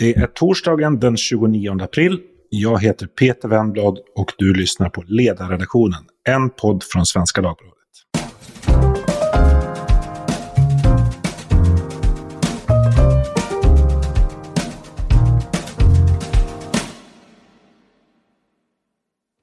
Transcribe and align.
Det 0.00 0.16
är 0.16 0.26
torsdagen 0.26 1.00
den 1.00 1.16
29 1.16 1.82
april. 1.82 2.20
Jag 2.48 2.82
heter 2.82 3.06
Peter 3.06 3.48
Wennblad 3.48 3.98
och 4.16 4.32
du 4.38 4.54
lyssnar 4.54 4.88
på 4.88 5.02
Ledarredaktionen, 5.06 6.04
en 6.28 6.50
podd 6.50 6.82
från 6.92 7.06
Svenska 7.06 7.40
Dagbladet. 7.40 7.76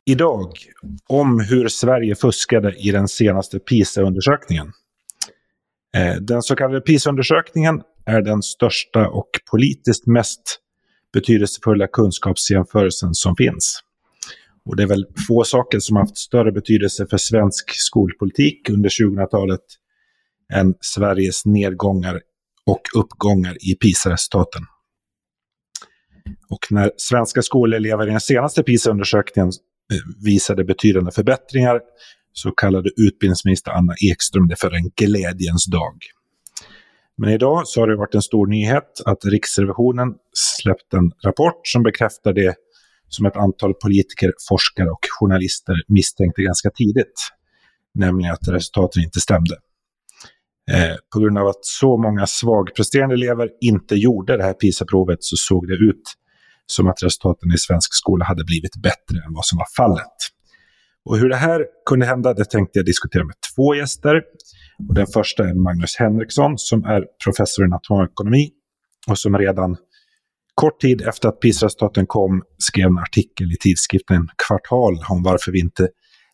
Idag 0.06 0.52
om 1.08 1.40
hur 1.40 1.68
Sverige 1.68 2.16
fuskade 2.16 2.74
i 2.74 2.92
den 2.92 3.08
senaste 3.08 3.60
PISA-undersökningen. 3.60 4.72
Eh, 5.96 6.16
den 6.22 6.42
så 6.42 6.56
kallade 6.56 6.82
PISA-undersökningen 6.82 7.82
är 8.08 8.22
den 8.22 8.42
största 8.42 9.10
och 9.10 9.30
politiskt 9.52 10.08
mest 10.08 10.60
betydelsefulla 11.14 11.88
kunskapsjämförelsen 11.88 13.14
som 13.14 13.36
finns. 13.36 13.80
Och 14.66 14.76
det 14.76 14.84
är 14.84 14.88
väl 14.88 15.06
få 15.28 15.44
saker 15.44 15.80
som 15.80 15.96
haft 15.96 16.18
större 16.18 16.52
betydelse 16.52 17.08
för 17.08 17.18
svensk 17.18 17.72
skolpolitik 17.72 18.70
under 18.70 18.90
2000-talet 18.90 19.62
än 20.54 20.74
Sveriges 20.82 21.46
nedgångar 21.46 22.22
och 22.66 22.82
uppgångar 22.96 23.58
i 23.72 23.76
PISA-resultaten. 23.76 24.62
Och 26.50 26.68
när 26.70 26.92
svenska 26.98 27.42
skolelever 27.42 28.08
i 28.08 28.12
den 28.12 28.20
senaste 28.20 28.64
PISA-undersökningen 28.64 29.48
eh, 29.94 30.26
visade 30.26 30.64
betydande 30.64 31.12
förbättringar 31.12 31.80
så 32.34 32.52
kallade 32.52 32.90
utbildningsminister 32.98 33.72
Anna 33.72 33.94
Ekström 34.12 34.48
det 34.48 34.56
för 34.56 34.72
en 34.72 34.90
glädjens 34.96 35.66
dag. 35.66 35.98
Men 37.18 37.30
idag 37.30 37.68
så 37.68 37.80
har 37.80 37.88
det 37.88 37.96
varit 37.96 38.16
en 38.16 38.22
stor 38.22 38.48
nyhet 38.48 39.02
att 39.06 39.26
Riksrevisionen 39.26 40.14
släppt 40.34 40.94
en 40.94 41.12
rapport 41.26 41.68
som 41.68 41.84
bekräftar 41.84 42.34
det 42.34 42.56
som 43.10 43.26
ett 43.26 43.38
antal 43.38 43.74
politiker, 43.74 44.34
forskare 44.50 44.90
och 44.90 45.06
journalister 45.20 45.76
misstänkte 45.88 46.42
ganska 46.42 46.70
tidigt. 46.70 47.30
Nämligen 47.94 48.34
att 48.34 48.48
resultaten 48.48 49.04
inte 49.04 49.20
stämde. 49.20 49.56
Eh, 50.72 50.96
på 51.14 51.20
grund 51.20 51.38
av 51.38 51.48
att 51.48 51.66
så 51.66 51.98
många 51.98 52.28
svagpresterande 52.28 53.16
elever 53.16 53.50
inte 53.62 53.96
gjorde 53.96 54.38
det 54.38 54.44
här 54.44 54.54
PISA-provet 54.54 55.18
så 55.20 55.36
såg 55.38 55.68
det 55.68 55.74
ut 55.74 56.04
som 56.66 56.88
att 56.88 57.04
resultaten 57.04 57.52
i 57.52 57.58
svensk 57.58 57.94
skola 57.94 58.26
hade 58.26 58.44
blivit 58.44 58.76
bättre 58.76 59.18
än 59.26 59.34
vad 59.34 59.46
som 59.46 59.58
var 59.58 59.68
fallet. 59.78 60.18
Och 61.06 61.18
hur 61.18 61.30
det 61.30 61.36
här 61.36 61.66
kunde 61.86 62.06
hända, 62.06 62.34
det 62.34 62.46
tänkte 62.46 62.80
jag 62.80 62.86
diskutera 62.86 63.24
med 63.24 63.36
två 63.56 63.76
gäster. 63.76 64.22
Och 64.90 64.96
den 64.96 65.08
första 65.08 65.44
är 65.44 65.54
Magnus 65.54 65.96
Henriksson 65.98 66.58
som 66.58 66.86
är 66.86 67.04
professor 67.24 67.66
i 67.66 67.70
nationalekonomi 67.70 68.50
och 69.08 69.18
som 69.20 69.38
redan 69.38 69.78
kort 70.56 70.82
tid 70.82 71.02
efter 71.02 71.30
att 71.30 71.40
PISA-resultaten 71.40 72.08
kom 72.08 72.44
skrev 72.58 72.88
en 72.88 72.98
artikel 72.98 73.52
i 73.52 73.58
tidskriften 73.60 74.28
Kvartal 74.48 74.94
om 75.10 75.24
varför 75.24 75.52
vi 75.52 75.60
inte 75.60 75.88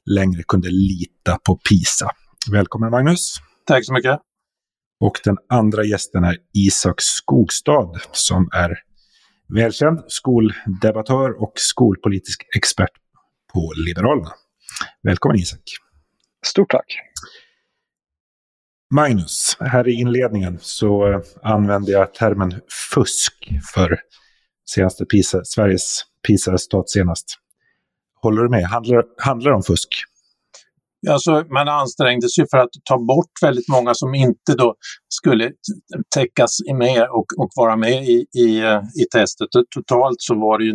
längre 0.06 0.44
kunde 0.48 0.70
lita 0.72 1.40
på 1.46 1.60
PISA. 1.70 2.10
Välkommen 2.52 2.92
Magnus! 2.92 3.36
Tack 3.66 3.86
så 3.86 3.94
mycket! 3.94 4.20
Och 5.00 5.20
den 5.24 5.38
andra 5.50 5.84
gästen 5.84 6.24
är 6.24 6.38
Isak 6.54 7.02
Skogstad 7.02 7.92
som 8.12 8.50
är 8.54 8.74
välkänd 9.54 10.00
skoldebattör 10.08 11.44
och 11.44 11.54
skolpolitisk 11.56 12.46
expert 12.56 12.92
på 13.54 13.74
Liberalerna. 13.88 14.32
Välkommen 15.04 15.38
Isak! 15.38 15.64
Stort 16.46 16.72
tack! 16.72 16.86
Magnus, 18.94 19.58
här 19.60 19.88
i 19.88 19.94
inledningen 19.94 20.60
så 20.62 21.12
eh, 21.12 21.20
använde 21.42 21.92
jag 21.92 22.14
termen 22.14 22.62
fusk 22.94 23.50
för 23.74 24.00
senaste 24.70 25.06
PISA, 25.06 25.44
Sveriges 25.44 26.02
PISA-resultat 26.28 26.90
senast. 26.90 27.38
Håller 28.22 28.44
du 28.44 28.50
med? 28.50 28.64
Handlar, 28.64 29.04
handlar 29.18 29.52
det 29.52 29.56
om 29.56 29.64
fusk? 29.64 29.90
Alltså, 31.10 31.32
man 31.50 31.68
ansträngde 31.68 32.30
sig 32.30 32.46
för 32.52 32.58
att 32.58 32.70
ta 32.90 32.98
bort 32.98 33.34
väldigt 33.42 33.70
många 33.70 33.94
som 33.94 34.16
inte 34.16 34.52
då 34.58 34.76
skulle 35.20 35.52
täckas 36.16 36.58
med 36.74 37.02
och, 37.02 37.26
och 37.38 37.52
vara 37.56 37.76
med 37.76 38.04
i, 38.04 38.26
i, 38.46 38.60
eh, 38.60 38.82
i 39.02 39.04
testet. 39.16 39.48
Totalt 39.76 40.16
så 40.20 40.34
var 40.36 40.58
det 40.60 40.66
ju 40.66 40.74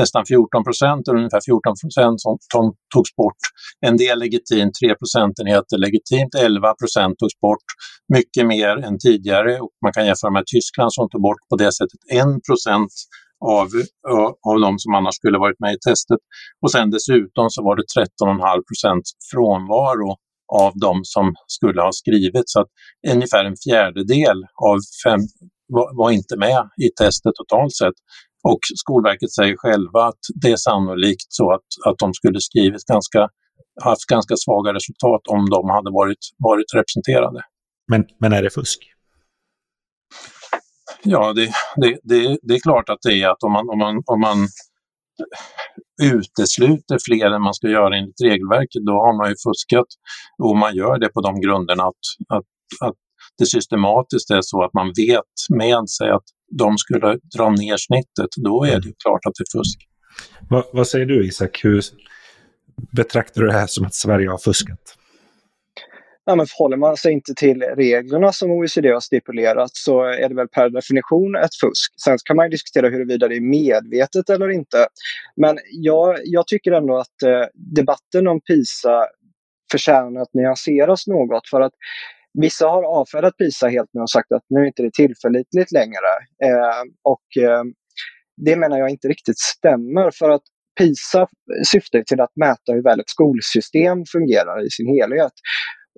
nästan 0.00 0.22
14 0.26 0.64
procent, 0.64 1.08
ungefär 1.08 1.40
14 1.50 1.74
procent 1.82 2.20
som, 2.20 2.38
som 2.52 2.64
togs 2.94 3.16
bort. 3.16 3.42
En 3.86 3.96
del 3.96 4.18
legitimt, 4.18 4.72
3 4.82 4.94
procentenheter 5.00 5.76
legitimt, 5.86 6.34
11 6.34 6.74
procent 6.80 7.14
togs 7.18 7.40
bort. 7.46 7.66
Mycket 8.16 8.46
mer 8.46 8.72
än 8.86 8.98
tidigare 8.98 9.60
och 9.60 9.72
man 9.84 9.92
kan 9.92 10.06
jämföra 10.06 10.30
med 10.30 10.44
Tyskland 10.54 10.92
som 10.92 11.08
tog 11.10 11.22
bort 11.22 11.42
på 11.50 11.56
det 11.56 11.72
sättet 11.78 12.00
1 12.12 12.26
procent 12.48 12.92
av, 13.40 13.68
av 14.50 14.60
de 14.60 14.78
som 14.78 14.94
annars 14.94 15.14
skulle 15.14 15.38
varit 15.38 15.60
med 15.60 15.72
i 15.74 15.78
testet. 15.88 16.20
Och 16.62 16.70
sen 16.72 16.90
dessutom 16.90 17.50
så 17.50 17.62
var 17.62 17.76
det 17.76 17.86
13,5 17.96 18.62
procent 18.68 19.04
frånvaro 19.32 20.10
av 20.64 20.72
de 20.86 21.00
som 21.04 21.34
skulle 21.46 21.80
ha 21.82 21.92
skrivit. 21.92 22.46
Så 22.46 22.60
att 22.60 22.70
ungefär 23.14 23.44
en 23.44 23.56
fjärdedel 23.64 24.38
av 24.70 24.78
fem 25.04 25.20
var, 25.76 25.88
var 26.00 26.10
inte 26.10 26.36
med 26.36 26.60
i 26.84 26.88
testet 27.00 27.34
totalt 27.34 27.74
sett. 27.76 27.98
Och 28.50 28.60
Skolverket 28.82 29.32
säger 29.32 29.56
själva 29.56 30.00
att 30.10 30.22
det 30.42 30.50
är 30.52 30.56
sannolikt 30.56 31.28
så 31.28 31.52
att, 31.52 31.68
att 31.86 31.98
de 31.98 32.14
skulle 32.14 32.40
skrivit 32.40 32.84
ganska, 32.94 33.28
haft 33.82 34.06
ganska 34.14 34.34
svaga 34.36 34.70
resultat 34.74 35.22
om 35.34 35.50
de 35.50 35.70
hade 35.76 35.90
varit, 35.90 36.22
varit 36.38 36.70
representerade. 36.74 37.40
Men, 37.90 38.04
men 38.18 38.32
är 38.32 38.42
det 38.42 38.50
fusk? 38.50 38.80
Ja, 41.02 41.32
det, 41.32 41.52
det, 41.76 41.98
det, 42.02 42.38
det, 42.42 42.54
är 42.54 42.60
klart 42.60 42.88
att 42.88 42.98
det 43.02 43.22
är 43.22 43.28
att 43.28 43.42
om 43.42 43.52
man, 43.52 43.68
om 43.68 43.78
man, 43.78 44.02
om 44.06 44.20
man 44.20 44.48
utesluter 46.02 46.98
fler 47.04 47.30
än 47.30 47.42
man 47.42 47.54
ska 47.54 47.68
göra 47.68 47.96
enligt 47.96 48.20
regelverket, 48.20 48.86
då 48.86 48.92
har 48.92 49.16
man 49.16 49.28
ju 49.28 49.34
fuskat. 49.46 49.86
Och 50.42 50.56
man 50.56 50.74
gör 50.74 50.98
det 50.98 51.08
på 51.08 51.20
de 51.20 51.40
grunderna 51.40 51.82
att, 51.82 52.04
att, 52.28 52.88
att 52.88 52.96
det 53.38 53.46
systematiskt 53.46 54.30
är 54.30 54.40
så 54.42 54.64
att 54.64 54.74
man 54.74 54.86
vet 54.86 55.32
med 55.48 55.88
sig 55.88 56.10
att 56.10 56.24
de 56.58 56.78
skulle 56.78 57.18
dra 57.36 57.50
ner 57.50 57.76
snittet, 57.76 58.30
då 58.36 58.64
är 58.64 58.80
det 58.80 58.92
klart 59.02 59.20
att 59.26 59.32
det 59.38 59.42
är 59.42 59.58
fusk. 59.58 59.78
Va, 60.50 60.64
vad 60.72 60.88
säger 60.88 61.06
du 61.06 61.26
Isak? 61.26 61.60
Hur 61.64 61.82
betraktar 62.92 63.40
du 63.40 63.46
det 63.46 63.52
här 63.52 63.66
som 63.66 63.86
att 63.86 63.94
Sverige 63.94 64.30
har 64.30 64.38
fuskat? 64.38 64.96
Ja, 66.30 66.36
men 66.36 66.46
förhåller 66.46 66.76
man 66.76 66.96
sig 66.96 67.12
inte 67.12 67.34
till 67.34 67.62
reglerna 67.62 68.32
som 68.32 68.50
OECD 68.50 68.88
har 68.88 69.00
stipulerat 69.00 69.70
så 69.72 70.02
är 70.02 70.28
det 70.28 70.34
väl 70.34 70.48
per 70.48 70.68
definition 70.68 71.36
ett 71.36 71.54
fusk. 71.60 71.94
Sen 72.04 72.16
kan 72.24 72.36
man 72.36 72.50
diskutera 72.50 72.88
huruvida 72.88 73.28
det 73.28 73.36
är 73.36 73.40
medvetet 73.40 74.30
eller 74.30 74.48
inte. 74.48 74.86
Men 75.36 75.58
jag, 75.70 76.18
jag 76.24 76.46
tycker 76.46 76.72
ändå 76.72 76.98
att 76.98 77.22
eh, 77.22 77.46
debatten 77.76 78.28
om 78.28 78.40
PISA 78.40 79.06
förtjänar 79.72 80.20
att 80.20 80.34
nyanseras 80.34 81.06
något. 81.06 81.48
För 81.48 81.60
att 81.60 81.72
Vissa 82.42 82.66
har 82.66 82.82
avfärdat 82.82 83.36
PISA 83.36 83.68
helt 83.68 83.90
nu 83.92 84.00
och 84.00 84.10
sagt 84.10 84.32
att 84.32 84.44
nu 84.48 84.60
är 84.60 84.66
inte 84.66 84.82
det 84.82 84.92
tillförlitligt 84.92 85.72
längre. 85.72 86.10
Eh, 86.44 86.82
och 87.02 87.44
eh, 87.44 87.62
det 88.46 88.56
menar 88.56 88.78
jag 88.78 88.90
inte 88.90 89.08
riktigt 89.08 89.38
stämmer 89.38 90.10
för 90.18 90.30
att 90.30 90.42
PISA 90.78 91.26
syftar 91.72 92.02
till 92.02 92.20
att 92.20 92.36
mäta 92.36 92.72
hur 92.72 92.82
väl 92.82 93.00
ett 93.00 93.10
skolsystem 93.10 94.04
fungerar 94.12 94.66
i 94.66 94.70
sin 94.70 94.86
helhet. 94.86 95.32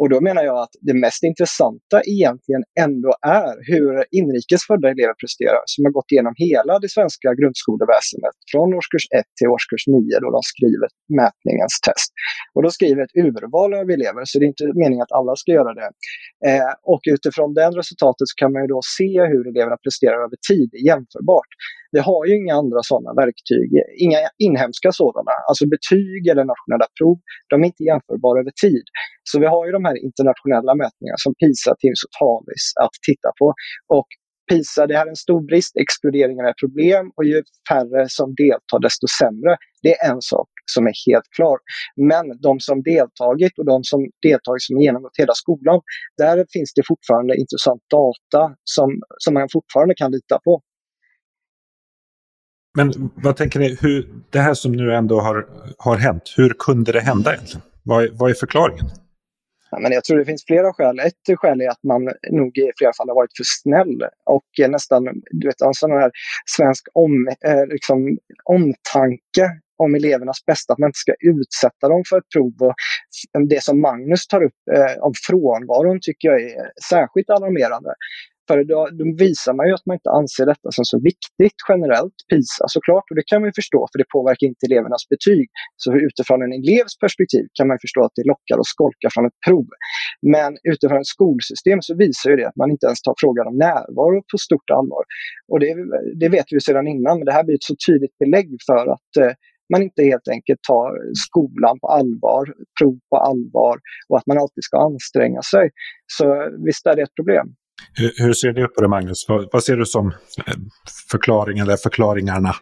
Och 0.02 0.08
då 0.14 0.18
menar 0.28 0.42
jag 0.50 0.58
att 0.64 0.74
det 0.88 0.96
mest 1.04 1.22
intressanta 1.30 1.96
egentligen 2.14 2.62
ändå 2.86 3.10
är 3.42 3.54
hur 3.70 3.90
inrikesfödda 4.18 4.86
elever 4.94 5.16
presterar 5.22 5.62
som 5.72 5.80
har 5.84 5.92
gått 5.98 6.10
igenom 6.12 6.34
hela 6.46 6.74
det 6.82 6.90
svenska 6.96 7.28
grundskoleväsendet 7.40 8.36
från 8.52 8.68
årskurs 8.78 9.04
1 9.20 9.24
till 9.38 9.48
årskurs 9.56 9.84
9 9.86 10.22
då 10.24 10.28
de 10.36 10.42
skriver 10.52 10.88
mätningens 11.20 11.74
test. 11.86 12.10
Och 12.54 12.62
då 12.64 12.70
skriver 12.76 13.00
ett 13.06 13.16
urval 13.24 13.70
av 13.80 13.86
elever, 13.96 14.22
så 14.28 14.34
det 14.38 14.44
är 14.46 14.52
inte 14.54 14.66
meningen 14.82 15.02
att 15.06 15.16
alla 15.18 15.34
ska 15.42 15.48
göra 15.58 15.72
det. 15.80 15.90
Eh, 16.48 16.72
och 16.92 17.02
utifrån 17.14 17.48
det 17.58 17.68
resultatet 17.80 18.26
så 18.30 18.34
kan 18.40 18.50
man 18.52 18.60
ju 18.64 18.68
då 18.74 18.80
se 18.98 19.12
hur 19.32 19.42
eleverna 19.50 19.78
presterar 19.84 20.18
över 20.26 20.38
tid 20.50 20.70
jämförbart. 20.88 21.52
Vi 21.94 22.00
har 22.00 22.26
ju 22.26 22.32
inga 22.40 22.54
andra 22.62 22.80
sådana 22.82 23.10
verktyg, 23.22 23.70
inga 24.04 24.18
inhemska 24.46 24.88
sådana. 24.92 25.32
Alltså 25.48 25.64
betyg 25.74 26.22
eller 26.30 26.44
nationella 26.52 26.86
prov, 26.98 27.18
de 27.50 27.54
är 27.62 27.66
inte 27.66 27.84
jämförbara 27.90 28.40
över 28.42 28.54
tid. 28.64 28.86
Så 29.30 29.34
vi 29.42 29.46
har 29.46 29.66
ju 29.66 29.72
de 29.72 29.84
här 29.84 29.91
internationella 30.08 30.72
mätningar 30.82 31.16
som 31.24 31.32
PISA, 31.40 31.70
Timss 31.82 32.02
och 32.06 32.14
Talis 32.20 32.64
att 32.84 32.94
titta 33.08 33.30
på. 33.40 33.46
Och 33.98 34.08
PISA, 34.50 34.86
det 34.86 34.96
här 34.96 35.06
är 35.06 35.10
en 35.10 35.24
stor 35.26 35.42
brist, 35.50 35.72
exkluderingen 35.84 36.44
är 36.46 36.50
ett 36.50 36.62
problem 36.64 37.04
och 37.16 37.24
ju 37.24 37.42
färre 37.70 38.02
som 38.08 38.34
deltar 38.34 38.78
desto 38.86 39.06
sämre. 39.20 39.52
Det 39.82 39.92
är 39.94 40.10
en 40.12 40.22
sak 40.32 40.50
som 40.74 40.82
är 40.90 40.96
helt 41.08 41.28
klar. 41.36 41.58
Men 42.10 42.24
de 42.46 42.60
som 42.60 42.82
deltagit 42.82 43.54
och 43.58 43.66
de 43.72 43.78
som 43.90 44.00
deltagit 44.28 44.62
som 44.68 44.80
genomgått 44.80 45.16
hela 45.18 45.34
skolan, 45.34 45.80
där 46.16 46.36
finns 46.54 46.72
det 46.76 46.82
fortfarande 46.90 47.32
intressant 47.42 47.82
data 47.98 48.42
som, 48.64 48.88
som 49.24 49.34
man 49.34 49.48
fortfarande 49.52 49.94
kan 49.94 50.10
lita 50.12 50.38
på. 50.44 50.62
Men 52.76 53.10
vad 53.14 53.36
tänker 53.36 53.58
ni, 53.60 53.78
hur, 53.80 54.08
det 54.30 54.38
här 54.38 54.54
som 54.54 54.72
nu 54.72 54.94
ändå 54.94 55.20
har, 55.20 55.48
har 55.78 55.96
hänt, 55.96 56.34
hur 56.36 56.54
kunde 56.58 56.92
det 56.92 57.00
hända 57.00 57.34
egentligen? 57.34 57.62
Vad 57.82 58.04
är, 58.04 58.10
vad 58.12 58.30
är 58.30 58.34
förklaringen? 58.34 58.86
Ja, 59.72 59.78
men 59.78 59.92
jag 59.92 60.04
tror 60.04 60.18
det 60.18 60.24
finns 60.24 60.44
flera 60.46 60.72
skäl. 60.72 60.98
Ett 60.98 61.38
skäl 61.38 61.60
är 61.60 61.68
att 61.68 61.82
man 61.82 62.04
nog 62.30 62.58
i 62.58 62.72
flera 62.78 62.92
fall 62.92 63.08
har 63.08 63.14
varit 63.14 63.36
för 63.36 63.44
snäll 63.46 64.02
och 64.24 64.68
nästan 64.68 65.04
du 65.30 65.46
vet, 65.46 65.60
en 65.60 65.74
sån 65.74 65.90
här 65.90 66.10
svensk 66.56 66.88
om, 66.92 67.28
eh, 67.46 67.66
liksom, 67.66 68.18
omtanke 68.44 69.44
om 69.76 69.94
elevernas 69.94 70.44
bästa, 70.46 70.72
att 70.72 70.78
man 70.78 70.88
inte 70.88 70.98
ska 70.98 71.14
utsätta 71.20 71.88
dem 71.88 72.02
för 72.08 72.18
ett 72.18 72.28
prov. 72.34 72.54
Och 72.62 72.74
det 73.48 73.62
som 73.62 73.80
Magnus 73.80 74.26
tar 74.26 74.42
upp 74.42 74.60
eh, 74.76 75.02
om 75.02 75.12
frånvaron 75.26 75.98
tycker 76.02 76.28
jag 76.28 76.42
är 76.42 76.70
särskilt 76.88 77.30
alarmerande. 77.30 77.94
För 78.48 78.56
då, 78.72 78.80
då, 78.98 79.04
visar 79.24 79.52
man 79.58 79.66
ju 79.68 79.72
att 79.74 79.86
man 79.86 79.96
inte 80.00 80.12
anser 80.20 80.44
detta 80.52 80.68
som 80.76 80.84
så 80.92 80.98
viktigt 81.10 81.58
generellt, 81.68 82.18
PISA 82.30 82.64
såklart, 82.76 83.06
och 83.10 83.16
det 83.18 83.26
kan 83.30 83.38
man 83.40 83.48
ju 83.50 83.56
förstå 83.60 83.80
för 83.90 83.98
det 84.02 84.08
påverkar 84.16 84.46
inte 84.52 84.64
elevernas 84.68 85.04
betyg. 85.12 85.46
Så 85.82 85.88
utifrån 86.08 86.38
en 86.44 86.52
elevs 86.60 86.94
perspektiv 87.04 87.44
kan 87.56 87.66
man 87.68 87.78
förstå 87.84 88.00
att 88.04 88.16
det 88.18 88.26
lockar 88.32 88.56
att 88.60 88.72
skolka 88.76 89.08
från 89.14 89.26
ett 89.28 89.38
prov. 89.46 89.68
Men 90.34 90.50
utifrån 90.72 91.00
ett 91.04 91.14
skolsystem 91.16 91.78
så 91.86 91.92
visar 92.04 92.30
ju 92.30 92.36
det 92.40 92.48
att 92.50 92.60
man 92.62 92.70
inte 92.74 92.86
ens 92.88 93.02
tar 93.06 93.14
frågan 93.22 93.46
om 93.50 93.56
närvaro 93.66 94.18
på 94.30 94.36
stort 94.46 94.68
allvar. 94.78 95.04
Och 95.50 95.58
det, 95.62 95.70
det 96.22 96.28
vet 96.36 96.48
vi 96.54 96.60
sedan 96.60 96.86
innan, 96.94 97.14
men 97.18 97.26
det 97.28 97.36
här 97.36 97.44
blir 97.44 97.56
ett 97.60 97.70
så 97.72 97.76
tydligt 97.86 98.16
belägg 98.22 98.48
för 98.68 98.84
att 98.94 99.12
eh, 99.22 99.32
man 99.72 99.82
inte 99.82 100.02
helt 100.02 100.28
enkelt 100.36 100.62
tar 100.72 100.90
skolan 101.26 101.76
på 101.82 101.88
allvar, 101.98 102.44
prov 102.78 102.96
på 103.10 103.16
allvar 103.16 103.76
och 104.08 104.16
att 104.18 104.26
man 104.26 104.38
alltid 104.38 104.64
ska 104.64 104.76
anstränga 104.78 105.42
sig. 105.42 105.70
Så 106.16 106.24
visst 106.66 106.86
är 106.86 106.96
det 106.96 107.02
ett 107.02 107.18
problem. 107.20 107.46
Hur, 107.94 108.12
hur 108.16 108.32
ser 108.32 108.52
du 108.52 108.68
på 108.68 108.80
det 108.80 108.88
Magnus? 108.88 109.24
Vad, 109.28 109.48
vad, 109.52 109.64
ser 109.64 109.76
du 109.76 109.86
som 109.86 110.06
eh, 110.46 110.54
förklaring 111.10 111.58
eller 111.58 111.76
förklaringarna? 111.76 112.54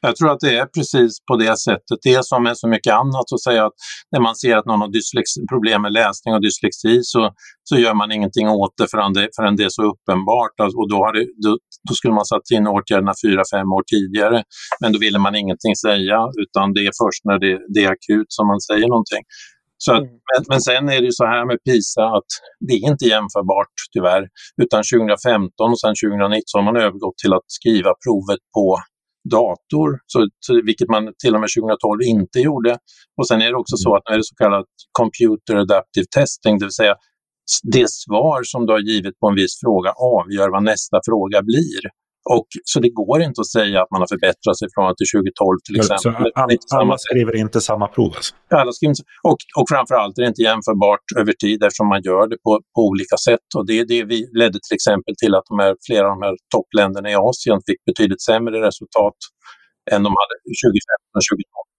Jag 0.00 0.16
tror 0.16 0.30
att 0.32 0.40
det 0.40 0.56
är 0.58 0.66
precis 0.66 1.12
på 1.28 1.36
det 1.36 1.56
sättet. 1.58 1.98
Det 2.02 2.14
är 2.14 2.22
som 2.22 2.42
med 2.42 2.58
så 2.58 2.68
mycket 2.68 2.92
annat 2.92 3.32
att 3.34 3.42
säga 3.42 3.66
att 3.66 3.76
när 4.12 4.20
man 4.20 4.36
ser 4.36 4.56
att 4.56 4.66
någon 4.66 4.80
har 4.80 4.88
dyslexi, 4.88 5.40
problem 5.52 5.82
med 5.82 5.92
läsning 5.92 6.34
och 6.34 6.42
dyslexi 6.42 7.00
så, 7.02 7.30
så 7.68 7.74
gör 7.76 7.94
man 7.94 8.12
ingenting 8.12 8.48
åt 8.48 8.74
det 8.78 8.88
förrän 8.90 9.12
det, 9.12 9.28
förrän 9.36 9.56
det 9.56 9.64
är 9.64 9.74
så 9.78 9.82
uppenbart. 9.92 10.54
Alltså, 10.62 10.76
och 10.80 10.88
då, 10.92 10.96
har 11.04 11.12
det, 11.12 11.24
då, 11.44 11.50
då, 11.88 11.94
skulle 11.94 12.14
man 12.14 12.24
satt 12.24 12.46
in 12.54 12.66
åtgärderna 12.66 13.14
fyra, 13.24 13.42
fem 13.54 13.68
år 13.76 13.84
tidigare. 13.94 14.42
Men 14.80 14.92
då 14.92 14.98
ville 14.98 15.18
man 15.18 15.34
ingenting 15.42 15.74
säga 15.86 16.18
utan 16.42 16.64
det 16.76 16.82
är 16.90 16.94
först 17.02 17.22
när 17.28 17.38
det, 17.44 17.52
det 17.74 17.80
är 17.86 17.90
akut 17.96 18.28
som 18.36 18.44
man 18.52 18.60
säger 18.68 18.88
någonting. 18.94 19.22
Så 19.78 19.92
att, 19.92 20.02
mm. 20.02 20.10
men, 20.30 20.44
men, 20.48 20.60
sen 20.60 20.88
är 20.88 20.98
det 21.00 21.08
ju 21.10 21.16
så 21.22 21.26
här 21.26 21.44
med 21.50 21.58
PISA 21.68 22.04
att 22.18 22.30
det 22.66 22.74
är 22.74 22.82
inte 22.92 23.04
jämförbart 23.14 23.74
tyvärr. 23.94 24.24
Utan 24.62 24.80
2015 24.92 25.70
och 25.74 25.80
sen 25.80 25.94
2019 26.04 26.58
har 26.58 26.66
man 26.70 26.76
övergått 26.86 27.18
till 27.22 27.32
att 27.38 27.46
skriva 27.58 27.90
provet 28.04 28.42
på 28.56 28.66
dator, 29.38 29.88
så, 30.12 30.18
vilket 30.70 30.88
man 30.94 31.02
till 31.22 31.34
och 31.34 31.40
med 31.40 31.50
2012 31.58 32.02
inte 32.14 32.38
gjorde. 32.48 32.72
Och 33.18 33.26
sen 33.28 33.42
är 33.42 33.48
det 33.52 33.58
också 33.62 33.76
så 33.76 33.90
mm. 33.90 33.96
att 33.96 34.04
nu 34.06 34.12
är 34.14 34.18
det 34.18 34.30
så 34.32 34.36
kallat 34.44 34.70
Computer 35.00 35.54
Adaptive 35.64 36.08
Testing, 36.16 36.58
det 36.58 36.64
vill 36.68 36.80
säga 36.82 36.96
det 37.62 37.90
svar 37.90 38.40
som 38.42 38.66
du 38.66 38.72
har 38.72 38.80
givit 38.92 39.18
på 39.20 39.28
en 39.28 39.34
viss 39.34 39.60
fråga 39.64 39.90
avgör 40.16 40.48
vad 40.50 40.62
nästa 40.62 41.00
fråga 41.08 41.42
blir. 41.42 41.82
Och, 42.34 42.48
så 42.64 42.76
det 42.84 42.92
går 43.02 43.18
inte 43.28 43.40
att 43.44 43.52
säga 43.58 43.76
att 43.82 43.90
man 43.94 44.00
har 44.02 44.10
förbättrat 44.14 44.56
sig 44.60 44.68
från 44.74 44.94
till 44.98 45.08
2012 45.14 45.58
till 45.66 45.76
exempel. 45.80 46.00
Så 46.02 46.08
alla, 46.42 46.54
alla 46.82 46.96
skriver 47.06 47.34
inte 47.44 47.58
samma 47.70 47.86
prov? 47.94 48.12
Alltså. 48.16 48.34
Alla 48.62 48.72
skriver 48.72 48.94
och, 49.30 49.40
och 49.58 49.66
framförallt 49.72 50.14
är 50.18 50.22
det 50.22 50.32
inte 50.34 50.46
jämförbart 50.50 51.06
över 51.20 51.32
tid 51.44 51.58
eftersom 51.66 51.88
man 51.94 52.00
gör 52.08 52.24
det 52.32 52.38
på, 52.46 52.52
på 52.74 52.80
olika 52.90 53.16
sätt. 53.26 53.48
Och 53.56 53.64
det, 53.70 53.78
det 53.92 54.00
vi 54.12 54.18
ledde 54.40 54.58
till 54.64 54.76
exempel 54.78 55.14
till 55.22 55.32
att 55.38 55.46
de 55.50 55.56
här, 55.64 55.72
flera 55.86 56.04
av 56.08 56.12
de 56.16 56.22
här 56.26 56.36
toppländerna 56.54 57.08
i 57.12 57.16
Asien 57.28 57.58
fick 57.68 57.80
betydligt 57.90 58.22
sämre 58.30 58.56
resultat 58.68 59.18
än 59.92 60.00
de 60.06 60.10
hade 60.20 60.34
2015 60.64 61.18
och 61.18 61.26
2012 61.32 61.75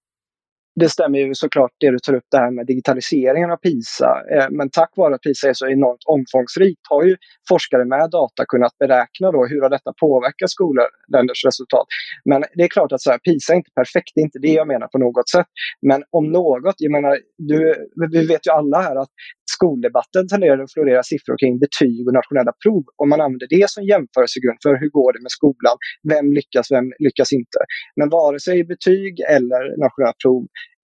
det 0.80 0.90
stämmer 0.90 1.20
ju 1.20 1.36
såklart 1.36 1.72
det 1.80 1.92
du 1.92 2.00
tar 2.00 2.14
upp 2.14 2.28
det 2.32 2.38
här 2.38 2.52
med 2.52 2.66
digitaliseringen 2.66 3.52
av 3.52 3.58
PISA. 3.58 4.24
Eh, 4.32 4.48
men 4.50 4.70
tack 4.70 4.92
vare 4.96 5.16
att 5.16 5.22
PISA 5.22 5.50
är 5.50 5.54
så 5.54 5.68
enormt 5.68 6.04
omfångsrikt 6.06 6.82
har 6.90 7.04
ju 7.04 7.16
forskare 7.50 7.86
med 7.86 8.10
data 8.12 8.46
kunnat 8.46 8.78
beräkna 8.78 9.32
då 9.32 9.46
hur 9.46 9.62
har 9.62 9.70
detta 9.70 9.94
påverkat 10.00 10.50
skolländers 10.50 11.46
resultat. 11.46 11.88
Men 12.26 12.44
det 12.56 12.64
är 12.64 12.68
klart 12.68 12.92
att 12.92 13.02
så 13.02 13.12
här, 13.12 13.18
PISA 13.18 13.54
är 13.54 13.58
inte 13.58 13.72
perfekt, 13.76 14.12
det 14.16 14.22
är 14.22 14.24
inte 14.24 14.40
det 14.40 14.54
jag 14.54 14.68
menar 14.68 14.88
på 14.88 14.98
något 14.98 15.30
sätt. 15.30 15.48
Men 15.82 16.04
om 16.12 16.32
något, 16.32 16.76
jag 16.78 16.92
menar, 16.92 17.20
du, 17.38 17.76
vi 18.12 18.28
vet 18.28 18.48
ju 18.48 18.52
alla 18.52 18.82
här 18.82 18.96
att 18.96 19.10
skoldebatten 19.58 20.24
tenderar 20.32 20.60
att 20.64 20.74
florera 20.78 21.04
siffror 21.12 21.38
kring 21.42 21.56
betyg 21.66 22.02
och 22.08 22.16
nationella 22.20 22.54
prov. 22.64 22.84
Om 23.02 23.08
man 23.12 23.22
använder 23.26 23.48
det 23.56 23.68
som 23.74 23.82
jämförelsegrund 23.94 24.60
för 24.66 24.74
hur 24.82 24.90
går 24.98 25.10
det 25.16 25.22
med 25.26 25.34
skolan, 25.40 25.76
vem 26.14 26.28
lyckas, 26.38 26.66
vem 26.76 26.88
lyckas 27.06 27.30
inte. 27.40 27.60
Men 28.00 28.08
vare 28.18 28.38
sig 28.46 28.58
betyg 28.74 29.14
eller 29.36 29.62
nationella 29.86 30.16
prov 30.24 30.42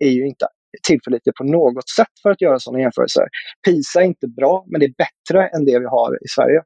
är 0.07 0.13
ju 0.19 0.23
inte 0.31 0.45
tillförlitligt 0.87 1.37
på 1.41 1.43
något 1.57 1.89
sätt 1.97 2.13
för 2.21 2.29
att 2.33 2.41
göra 2.45 2.59
sådana 2.59 2.79
jämförelser. 2.85 3.25
PISA 3.65 3.97
är 4.01 4.07
inte 4.13 4.27
bra, 4.39 4.53
men 4.69 4.79
det 4.79 4.85
är 4.91 4.95
bättre 5.05 5.39
än 5.53 5.65
det 5.69 5.77
vi 5.83 5.89
har 5.97 6.11
i 6.25 6.27
Sverige. 6.35 6.61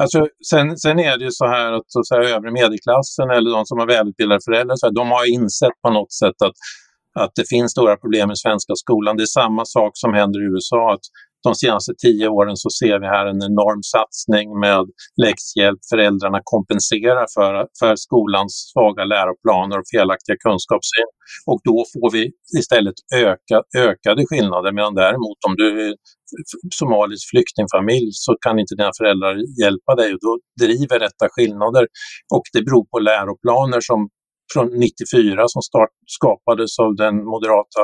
Alltså, 0.00 0.20
sen, 0.50 0.66
sen 0.84 0.98
är 0.98 1.18
det 1.18 1.24
ju 1.24 1.30
så 1.30 1.46
här 1.46 1.72
att 1.72 1.86
så 1.86 2.00
att 2.00 2.08
säga, 2.08 2.36
övre 2.36 2.50
medelklassen 2.60 3.30
eller 3.30 3.50
de 3.56 3.62
som 3.66 3.78
har 3.78 3.86
välutbildade 3.86 4.40
föräldrar, 4.48 4.76
så 4.76 4.86
här, 4.86 4.94
de 4.94 5.06
har 5.16 5.24
insett 5.36 5.76
på 5.84 5.90
något 5.90 6.12
sätt 6.12 6.38
att 6.46 6.56
att 7.20 7.32
det 7.34 7.48
finns 7.48 7.70
stora 7.72 7.96
problem 7.96 8.30
i 8.30 8.36
svenska 8.36 8.74
skolan. 8.74 9.16
Det 9.16 9.22
är 9.22 9.36
samma 9.42 9.64
sak 9.64 9.92
som 9.94 10.14
händer 10.14 10.40
i 10.40 10.46
USA. 10.54 10.92
Att 10.94 11.06
de 11.44 11.54
senaste 11.54 11.92
tio 12.04 12.28
åren 12.28 12.56
så 12.56 12.68
ser 12.80 12.96
vi 13.02 13.06
här 13.06 13.26
en 13.26 13.42
enorm 13.50 13.82
satsning 13.94 14.48
med 14.64 14.84
läxhjälp. 15.24 15.80
Föräldrarna 15.92 16.40
kompenserar 16.54 17.26
för, 17.36 17.52
för 17.80 17.96
skolans 17.96 18.52
svaga 18.72 19.04
läroplaner 19.04 19.76
och 19.78 19.88
felaktiga 19.94 20.36
kunskapssyn. 20.46 21.10
Och 21.50 21.60
då 21.68 21.76
får 21.92 22.08
vi 22.16 22.22
istället 22.58 22.98
öka, 23.26 23.58
ökade 23.88 24.22
skillnader. 24.28 24.72
Medan 24.72 24.94
däremot 24.94 25.38
om 25.48 25.54
du 25.60 25.66
är 25.86 25.94
somalisk 26.80 27.24
flyktingfamilj 27.32 28.10
så 28.12 28.32
kan 28.44 28.58
inte 28.58 28.74
dina 28.74 28.92
föräldrar 29.00 29.34
hjälpa 29.62 29.92
dig 30.00 30.08
och 30.14 30.22
då 30.26 30.32
driver 30.64 30.98
detta 31.06 31.26
skillnader. 31.34 31.84
Och 32.34 32.46
det 32.54 32.62
beror 32.66 32.84
på 32.92 32.98
läroplaner 32.98 33.80
som 33.90 34.00
från 34.54 34.66
94 34.66 35.44
som 35.48 35.62
start, 35.62 35.92
skapades 36.18 36.78
av 36.84 36.90
den 37.04 37.14
moderata 37.32 37.82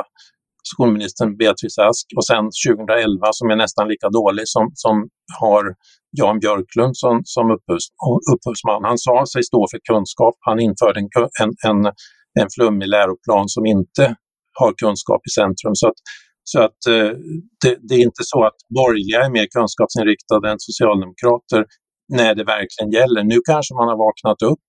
skolministern 0.73 1.37
Beatrice 1.37 1.79
Ask 1.89 2.05
och 2.17 2.25
sen 2.25 2.45
2011 2.67 3.27
som 3.31 3.49
är 3.53 3.55
nästan 3.55 3.87
lika 3.87 4.09
dålig 4.09 4.45
som, 4.53 4.71
som 4.73 4.95
har 5.39 5.63
Jan 6.19 6.39
Björklund 6.39 6.97
som, 7.03 7.21
som 7.23 7.45
upphovs, 7.55 7.85
upphovsman. 8.33 8.83
Han 8.91 8.97
sa 8.97 9.25
sig 9.33 9.43
stå 9.43 9.61
för 9.71 9.79
kunskap. 9.91 10.35
Han 10.49 10.59
införde 10.59 10.99
en, 10.99 11.09
en, 11.41 11.51
en, 11.69 11.81
en 12.41 12.49
flummig 12.55 12.87
läroplan 12.87 13.45
som 13.55 13.65
inte 13.65 14.15
har 14.59 14.73
kunskap 14.83 15.21
i 15.29 15.31
centrum. 15.39 15.75
Så 15.81 15.87
att, 15.87 15.99
så 16.43 16.59
att 16.67 16.79
eh, 16.93 17.11
det, 17.63 17.73
det, 17.87 17.95
är 17.95 18.03
inte 18.09 18.23
så 18.33 18.39
att 18.49 18.59
borgerliga 18.79 19.19
är 19.25 19.31
mer 19.37 19.47
kunskapsinriktade 19.57 20.45
än 20.51 20.59
socialdemokrater 20.59 21.61
när 22.19 22.35
det 22.35 22.43
verkligen 22.43 22.91
gäller. 22.97 23.23
Nu 23.23 23.37
kanske 23.51 23.71
man 23.79 23.87
har 23.91 23.99
vaknat 24.07 24.41
upp 24.51 24.67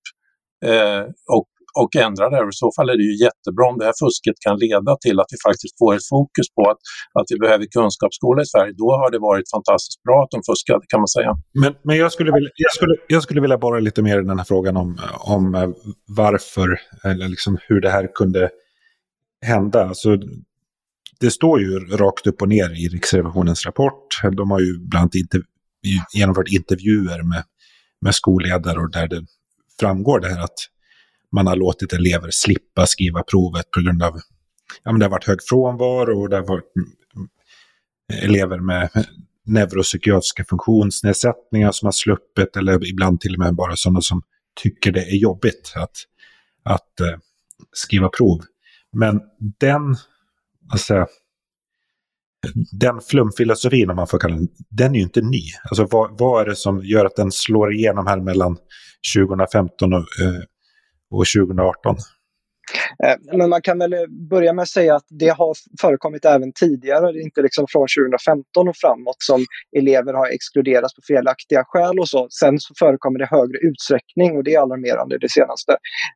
eh, 0.69 1.03
och 1.37 1.49
och 1.81 1.91
ändra 1.95 2.29
det. 2.29 2.35
här. 2.35 2.49
I 2.49 2.59
så 2.65 2.69
fall 2.75 2.89
är 2.93 2.97
det 3.01 3.07
ju 3.11 3.15
jättebra 3.27 3.65
om 3.71 3.77
det 3.79 3.85
här 3.89 3.97
fusket 4.03 4.37
kan 4.45 4.55
leda 4.65 4.91
till 5.05 5.17
att 5.21 5.29
vi 5.33 5.37
faktiskt 5.47 5.75
får 5.81 5.91
ett 5.97 6.07
fokus 6.15 6.47
på 6.57 6.61
att, 6.71 6.81
att 7.19 7.27
vi 7.31 7.37
behöver 7.43 7.65
kunskapsskola 7.77 8.39
i 8.45 8.47
Sverige. 8.53 8.73
Då 8.83 8.89
har 8.99 9.09
det 9.13 9.19
varit 9.29 9.47
fantastiskt 9.55 10.03
bra 10.07 10.17
att 10.23 10.31
de 10.35 10.39
fuskade 10.49 10.83
kan 10.91 10.99
man 11.03 11.11
säga. 11.17 11.31
Men, 11.61 11.71
men 11.87 11.95
jag, 12.03 12.09
skulle 12.15 12.31
vilja, 12.37 12.51
jag, 12.65 12.73
skulle, 12.77 12.95
jag 13.13 13.21
skulle 13.23 13.41
vilja 13.45 13.57
borra 13.65 13.79
lite 13.79 14.01
mer 14.07 14.17
i 14.21 14.25
den 14.31 14.37
här 14.41 14.49
frågan 14.53 14.75
om, 14.83 14.89
om 15.35 15.55
eh, 15.55 15.69
varför, 16.23 16.69
eller 17.11 17.27
liksom 17.27 17.57
hur 17.67 17.79
det 17.81 17.89
här 17.89 18.05
kunde 18.19 18.49
hända. 19.51 19.79
Alltså, 19.87 20.09
det 21.19 21.31
står 21.31 21.59
ju 21.59 21.79
rakt 21.79 22.27
upp 22.27 22.41
och 22.41 22.49
ner 22.49 22.69
i 22.85 22.87
Riksrevisionens 22.87 23.65
rapport. 23.65 24.07
De 24.31 24.51
har 24.51 24.59
ju 24.59 24.79
bland 24.79 25.01
annat 25.01 25.15
interv 25.15 25.43
genomfört 26.13 26.47
intervjuer 26.47 27.23
med, 27.23 27.43
med 28.01 28.15
skolledare 28.15 28.79
och 28.79 28.91
där 28.91 29.07
det 29.07 29.25
framgår 29.79 30.19
det 30.19 30.29
här 30.29 30.43
att 30.43 30.59
man 31.33 31.47
har 31.47 31.55
låtit 31.55 31.93
elever 31.93 32.29
slippa 32.31 32.85
skriva 32.85 33.23
provet 33.23 33.71
på 33.71 33.81
grund 33.81 34.03
av 34.03 34.19
ja, 34.83 34.91
men 34.91 34.99
det 34.99 35.05
har 35.05 35.11
varit 35.11 35.27
hög 35.27 35.39
frånvaro 35.49 36.21
och 36.21 36.29
det 36.29 36.35
har 36.35 36.47
varit 36.47 36.75
mm, 36.75 36.89
mm, 37.15 37.29
elever 38.23 38.59
med 38.59 38.89
neuropsykiatriska 39.45 40.45
funktionsnedsättningar 40.45 41.71
som 41.71 41.87
har 41.87 41.91
sluppit 41.91 42.57
eller 42.57 42.89
ibland 42.89 43.21
till 43.21 43.33
och 43.33 43.39
med 43.39 43.55
bara 43.55 43.75
sådana 43.75 44.01
som 44.01 44.21
tycker 44.63 44.91
det 44.91 45.01
är 45.01 45.15
jobbigt 45.15 45.73
att, 45.75 45.95
att 46.63 46.99
eh, 46.99 47.17
skriva 47.73 48.09
prov. 48.09 48.41
Men 48.91 49.21
den, 49.59 49.95
alltså, 50.71 51.05
den 52.71 53.01
flumfilosofin, 53.01 53.89
om 53.89 53.95
man 53.95 54.07
får 54.07 54.19
kalla 54.19 54.35
den, 54.35 54.47
den 54.69 54.91
är 54.91 54.95
ju 54.95 55.03
inte 55.03 55.21
ny. 55.21 55.41
Alltså 55.63 55.87
vad, 55.91 56.19
vad 56.19 56.41
är 56.41 56.49
det 56.49 56.55
som 56.55 56.85
gör 56.85 57.05
att 57.05 57.15
den 57.15 57.31
slår 57.31 57.73
igenom 57.73 58.07
här 58.07 58.19
mellan 58.19 58.57
2015 59.15 59.93
och, 59.93 59.99
eh, 59.99 60.43
och 61.13 61.25
2018? 61.37 61.95
Eh, 63.03 63.37
men 63.37 63.49
man 63.49 63.61
kan 63.61 63.79
väl 63.79 63.95
börja 64.29 64.53
med 64.53 64.63
att 64.63 64.69
säga 64.69 64.95
att 64.95 65.07
det 65.09 65.29
har 65.29 65.53
förekommit 65.81 66.25
även 66.25 66.51
tidigare. 66.53 67.11
Det 67.11 67.19
är 67.19 67.23
inte 67.23 67.41
liksom 67.41 67.65
från 67.69 67.87
2015 67.97 68.67
och 68.69 68.77
framåt 68.77 69.15
som 69.19 69.45
elever 69.77 70.13
har 70.13 70.27
exkluderats 70.27 70.95
på 70.95 71.01
felaktiga 71.07 71.63
skäl 71.67 71.99
och 71.99 72.09
så. 72.09 72.27
Sen 72.29 72.59
så 72.59 72.73
förekommer 72.79 73.19
det 73.19 73.25
högre 73.25 73.57
utsträckning 73.69 74.37
och 74.37 74.43
det 74.43 74.53
är 74.53 74.61
alarmerande 74.61 75.17
det 75.17 75.31
senaste. 75.31 75.71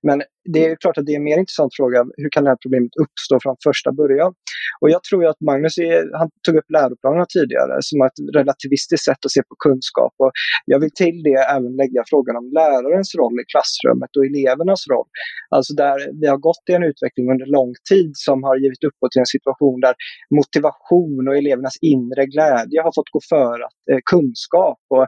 Men 0.07 0.23
det 0.53 0.65
är 0.65 0.75
klart 0.75 0.97
att 0.97 1.05
det 1.05 1.11
är 1.11 1.15
en 1.15 1.23
mer 1.23 1.39
intressant 1.43 1.75
fråga. 1.79 2.05
Hur 2.17 2.29
kan 2.29 2.43
det 2.43 2.49
här 2.49 2.61
problemet 2.63 2.91
uppstå 3.03 3.39
från 3.43 3.55
första 3.63 3.91
början? 3.91 4.33
Och 4.81 4.89
jag 4.89 5.03
tror 5.03 5.25
att 5.25 5.41
Magnus 5.41 5.75
han 6.19 6.29
tog 6.45 6.55
upp 6.55 6.69
läroplanerna 6.77 7.25
tidigare 7.37 7.75
som 7.79 8.01
ett 8.01 8.19
relativistiskt 8.39 9.05
sätt 9.05 9.25
att 9.25 9.31
se 9.31 9.41
på 9.49 9.55
kunskap. 9.65 10.13
Och 10.23 10.31
jag 10.65 10.79
vill 10.79 10.93
till 11.03 11.23
det 11.23 11.39
även 11.55 11.73
lägga 11.81 12.01
frågan 12.11 12.35
om 12.41 12.45
lärarens 12.59 13.15
roll 13.19 13.35
i 13.41 13.45
klassrummet 13.51 14.11
och 14.17 14.25
elevernas 14.29 14.81
roll. 14.93 15.09
Alltså 15.55 15.71
där 15.73 15.97
vi 16.21 16.27
har 16.33 16.39
gått 16.49 16.63
i 16.69 16.73
en 16.73 16.83
utveckling 16.83 17.31
under 17.31 17.45
lång 17.45 17.73
tid 17.89 18.11
som 18.13 18.43
har 18.43 18.55
givit 18.63 18.83
upphov 18.83 19.09
till 19.09 19.19
en 19.19 19.33
situation 19.35 19.79
där 19.79 19.95
motivation 20.39 21.27
och 21.27 21.37
elevernas 21.37 21.77
inre 21.81 22.25
glädje 22.25 22.81
har 22.85 22.91
fått 22.97 23.09
gå 23.15 23.19
före 23.29 23.65
eh, 23.91 24.01
kunskap. 24.11 24.79
Och 24.95 25.05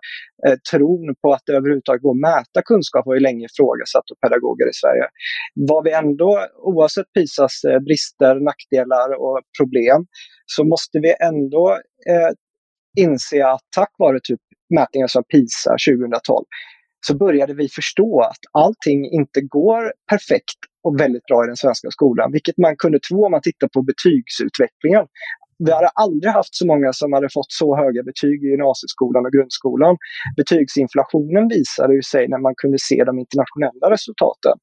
eh, 0.47 0.57
tron 0.71 1.15
på 1.21 1.27
att 1.33 1.43
det 1.45 1.53
överhuvudtaget 1.53 2.01
går 2.01 2.15
att 2.15 2.25
mäta 2.31 2.61
kunskap 2.71 3.05
har 3.05 3.13
ju 3.13 3.19
länge 3.19 3.45
ifrågasatt 3.45 4.07
av 4.11 4.17
pedagoger 4.23 4.67
i 4.73 4.75
Sverige. 4.81 5.05
Vad 5.69 5.83
vi 5.83 5.91
ändå, 5.91 6.31
oavsett 6.71 7.13
PISAs 7.13 7.63
eh, 7.63 7.79
brister, 7.79 8.33
nackdelar 8.49 9.09
och 9.25 9.37
problem, 9.59 9.99
så 10.45 10.63
måste 10.63 10.99
vi 10.99 11.11
ändå 11.29 11.63
eh, 12.11 12.31
inse 13.03 13.47
att 13.47 13.65
tack 13.75 13.93
vare 13.97 14.19
typ 14.23 14.39
mätningar 14.75 15.07
som 15.07 15.23
PISA 15.23 15.71
2012 15.71 16.45
så 17.07 17.17
började 17.17 17.53
vi 17.53 17.69
förstå 17.69 18.21
att 18.21 18.39
allting 18.51 19.11
inte 19.11 19.41
går 19.41 19.93
perfekt 20.09 20.59
och 20.83 20.99
väldigt 20.99 21.25
bra 21.25 21.43
i 21.43 21.47
den 21.47 21.55
svenska 21.55 21.91
skolan, 21.91 22.31
vilket 22.31 22.57
man 22.57 22.75
kunde 22.77 22.99
tro 22.99 23.25
om 23.25 23.31
man 23.31 23.41
tittar 23.41 23.67
på 23.67 23.81
betygsutvecklingen. 23.81 25.05
Vi 25.65 25.71
hade 25.71 25.87
aldrig 25.87 26.33
haft 26.33 26.55
så 26.55 26.65
många 26.67 26.93
som 26.93 27.13
hade 27.13 27.29
fått 27.33 27.51
så 27.51 27.75
höga 27.75 28.03
betyg 28.03 28.43
i 28.43 28.47
gymnasieskolan 28.47 29.25
och 29.25 29.31
grundskolan. 29.31 29.97
Betygsinflationen 30.37 31.47
visade 31.47 31.93
ju 31.95 32.01
sig 32.01 32.27
när 32.27 32.41
man 32.47 32.53
kunde 32.57 32.77
se 32.79 33.03
de 33.09 33.19
internationella 33.19 33.85
resultaten. 33.95 34.55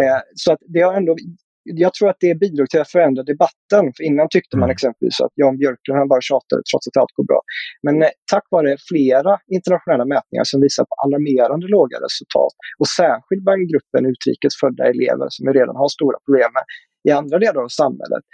Eh, 0.00 0.20
så 0.34 0.52
att 0.52 0.58
det 0.74 0.80
har 0.80 0.94
ändå 0.94 1.16
jag 1.64 1.94
tror 1.94 2.08
att 2.10 2.16
det 2.20 2.34
bidrog 2.34 2.70
till 2.70 2.80
att 2.80 2.90
förändra 2.90 3.22
debatten. 3.22 3.82
För 3.96 4.02
innan 4.04 4.26
tyckte 4.30 4.56
man 4.56 4.68
mm. 4.68 4.74
exempelvis 4.74 5.20
att 5.20 5.32
Jan 5.34 5.56
Björklund 5.58 5.98
han 5.98 6.08
bara 6.08 6.20
tjatade 6.30 6.62
trots 6.70 6.84
att 6.88 6.96
allt 7.00 7.14
går 7.18 7.26
bra. 7.32 7.40
Men 7.86 8.02
eh, 8.02 8.12
tack 8.32 8.46
vare 8.50 8.76
flera 8.90 9.32
internationella 9.56 10.04
mätningar 10.14 10.44
som 10.44 10.58
visar 10.60 10.84
på 10.84 10.94
alarmerande 11.04 11.66
låga 11.76 11.96
resultat 12.06 12.54
och 12.80 12.88
särskilt 13.00 13.42
bland 13.46 13.62
gruppen 13.72 14.02
utrikes 14.12 14.52
födda 14.62 14.84
elever 14.92 15.26
som 15.34 15.42
vi 15.46 15.52
redan 15.60 15.76
har 15.76 15.88
stora 15.98 16.18
problem 16.26 16.50
med 16.56 16.64
i 17.08 17.10
andra 17.20 17.38
delar 17.38 17.60
av 17.62 17.68
samhället 17.68 18.24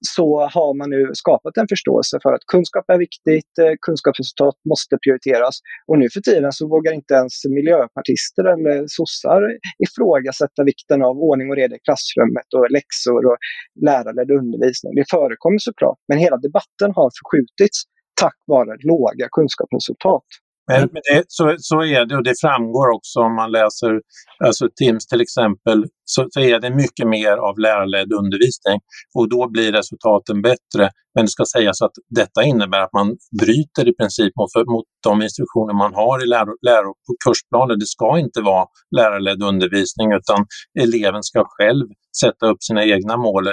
så 0.00 0.48
har 0.56 0.78
man 0.78 0.90
nu 0.90 1.10
skapat 1.12 1.56
en 1.56 1.68
förståelse 1.68 2.18
för 2.22 2.32
att 2.32 2.44
kunskap 2.52 2.84
är 2.90 2.98
viktigt, 2.98 3.52
eh, 3.62 3.74
kunskapsresultat 3.86 4.56
måste 4.70 4.98
prioriteras. 5.04 5.54
Och 5.88 5.98
nu 5.98 6.06
för 6.14 6.20
tiden 6.20 6.52
så 6.52 6.68
vågar 6.68 6.92
inte 6.92 7.14
ens 7.14 7.34
miljöpartister 7.58 8.44
eller 8.52 8.84
sossar 8.98 9.40
ifrågasätta 9.86 10.64
vikten 10.64 11.02
av 11.08 11.14
ordning 11.28 11.50
och 11.50 11.56
reda 11.56 11.74
i 11.76 11.82
klassrummet 11.86 12.48
och 12.56 12.70
läxor 12.76 13.22
och 13.30 13.38
lärarledd 13.86 14.30
undervisning. 14.40 14.92
Det 15.00 15.06
förekommer 15.16 15.58
såklart, 15.58 15.98
men 16.08 16.18
hela 16.18 16.36
debatten 16.46 16.90
har 16.98 17.08
förskjutits 17.18 17.78
tack 18.20 18.38
vare 18.46 18.72
låga 18.92 19.26
kunskapsresultat. 19.36 20.28
Men, 20.68 20.80
men 20.80 21.02
det, 21.12 21.24
så, 21.28 21.54
så 21.58 21.82
är 21.82 22.06
det 22.06 22.16
och 22.16 22.22
det 22.22 22.34
framgår 22.40 22.88
också 22.96 23.20
om 23.20 23.34
man 23.34 23.52
läser 23.52 24.00
alltså 24.44 24.68
Tims 24.76 25.06
till 25.06 25.20
exempel, 25.20 25.84
så, 26.04 26.26
så 26.30 26.40
är 26.40 26.60
det 26.60 26.70
mycket 26.70 27.08
mer 27.08 27.36
av 27.48 27.58
lärarledd 27.58 28.12
undervisning 28.12 28.78
och 29.14 29.28
då 29.28 29.50
blir 29.50 29.72
resultaten 29.72 30.42
bättre. 30.42 30.90
Men 31.14 31.24
det 31.24 31.30
ska 31.30 31.44
sägas 31.44 31.82
att 31.82 31.92
detta 32.20 32.44
innebär 32.44 32.80
att 32.80 32.92
man 32.92 33.16
bryter 33.40 33.88
i 33.88 33.94
princip 33.94 34.32
mot, 34.36 34.68
mot 34.68 34.84
de 35.02 35.22
instruktioner 35.22 35.74
man 35.74 35.94
har 35.94 36.24
i 36.24 36.26
läro, 36.26 36.52
läro 36.62 36.90
på 37.06 37.12
kursplaner. 37.24 37.76
Det 37.76 37.86
ska 37.86 38.18
inte 38.18 38.40
vara 38.40 38.66
lärarledd 38.96 39.42
undervisning 39.42 40.12
utan 40.12 40.46
eleven 40.84 41.22
ska 41.22 41.44
själv 41.48 41.86
sätta 42.20 42.46
upp 42.50 42.62
sina 42.62 42.84
egna 42.84 43.16
mål. 43.16 43.46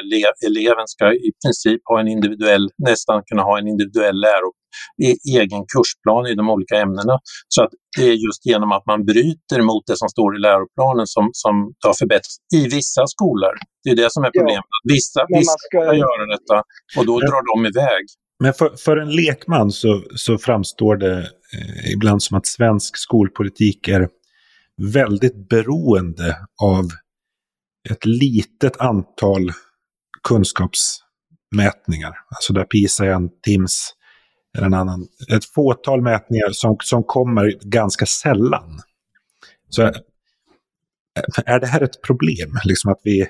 Eleven 0.48 0.88
ska 0.88 1.14
i 1.14 1.32
princip 1.44 1.82
ha 1.90 2.00
en 2.00 2.08
individuell, 2.08 2.70
nästan 2.78 3.24
kunna 3.30 3.42
ha 3.42 3.60
en 3.60 3.68
individuell 3.68 4.22
läro, 4.22 4.50
egen 5.42 5.64
kursplan 5.74 6.28
i 6.28 6.36
de 6.36 6.50
olika 6.50 6.76
ämnena. 6.76 7.20
Så 7.48 7.64
att 7.64 7.72
det 7.98 8.06
är 8.12 8.14
just 8.28 8.46
genom 8.46 8.72
att 8.72 8.86
man 8.86 9.06
bryter 9.06 9.62
mot 9.62 9.84
det 9.88 9.98
som 9.98 10.10
står 10.10 10.36
i 10.38 10.40
läroplanen 10.40 11.08
som, 11.08 11.30
som 11.34 11.54
det 11.82 11.88
har 11.88 11.98
förbättrats 12.04 12.38
i 12.56 12.62
vissa 12.78 13.08
skolor. 13.08 13.54
Det 13.84 13.90
är 13.90 13.96
det 13.96 14.12
som 14.12 14.24
är 14.24 14.32
problemet. 14.38 14.74
Ja. 14.84 14.94
Vissa, 14.94 15.22
vissa 15.28 15.56
ska... 15.66 15.80
ska 15.82 15.96
göra 15.96 16.26
detta 16.36 16.58
och 16.98 17.06
då 17.06 17.20
drar 17.20 17.44
de 17.52 17.66
iväg. 17.72 18.06
Men 18.44 18.54
för, 18.54 18.70
för 18.86 18.98
en 18.98 19.12
lekman 19.16 19.72
så, 19.72 20.04
så 20.16 20.38
framstår 20.38 20.96
det 20.96 21.18
eh, 21.20 21.92
ibland 21.94 22.24
som 22.24 22.38
att 22.38 22.48
svensk 22.48 22.98
skolpolitik 22.98 23.88
är 23.88 24.08
väldigt 24.94 25.50
beroende 25.50 26.38
av 26.64 26.84
ett 27.90 28.06
litet 28.06 28.78
antal 28.78 29.52
kunskapsmätningar. 30.24 32.14
Alltså 32.30 32.54
där 32.54 32.64
PISA 32.64 33.06
är 33.06 33.10
en 33.10 33.30
TIMS 33.46 33.94
är 34.58 34.62
en 34.62 34.74
annan. 34.74 35.08
Ett 35.36 35.46
fåtal 35.46 36.02
mätningar 36.02 36.50
som, 36.52 36.78
som 36.84 37.04
kommer 37.04 37.54
ganska 37.62 38.06
sällan. 38.06 38.80
Så 39.70 39.82
eh, 39.84 39.92
är 41.46 41.60
det 41.60 41.68
här 41.68 41.82
ett 41.82 42.02
problem? 42.02 42.50
Liksom 42.66 42.92
att 42.92 43.00
vi, 43.04 43.28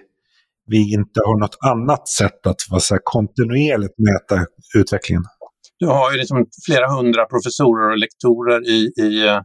vi 0.68 0.94
inte 0.94 1.20
har 1.26 1.40
något 1.40 1.58
annat 1.62 2.08
sätt 2.08 2.48
att 2.48 2.62
vad 2.70 2.84
säga, 2.84 3.00
kontinuerligt 3.04 3.94
mäta 3.98 4.46
utvecklingen? 4.76 5.24
Du 5.80 5.88
har 5.88 6.12
ju 6.12 6.18
liksom 6.18 6.46
flera 6.66 6.92
hundra 6.92 7.26
professorer 7.26 7.92
och 7.92 7.98
lektorer 7.98 8.70
i, 8.70 8.92
i, 8.98 9.28
eh, 9.28 9.42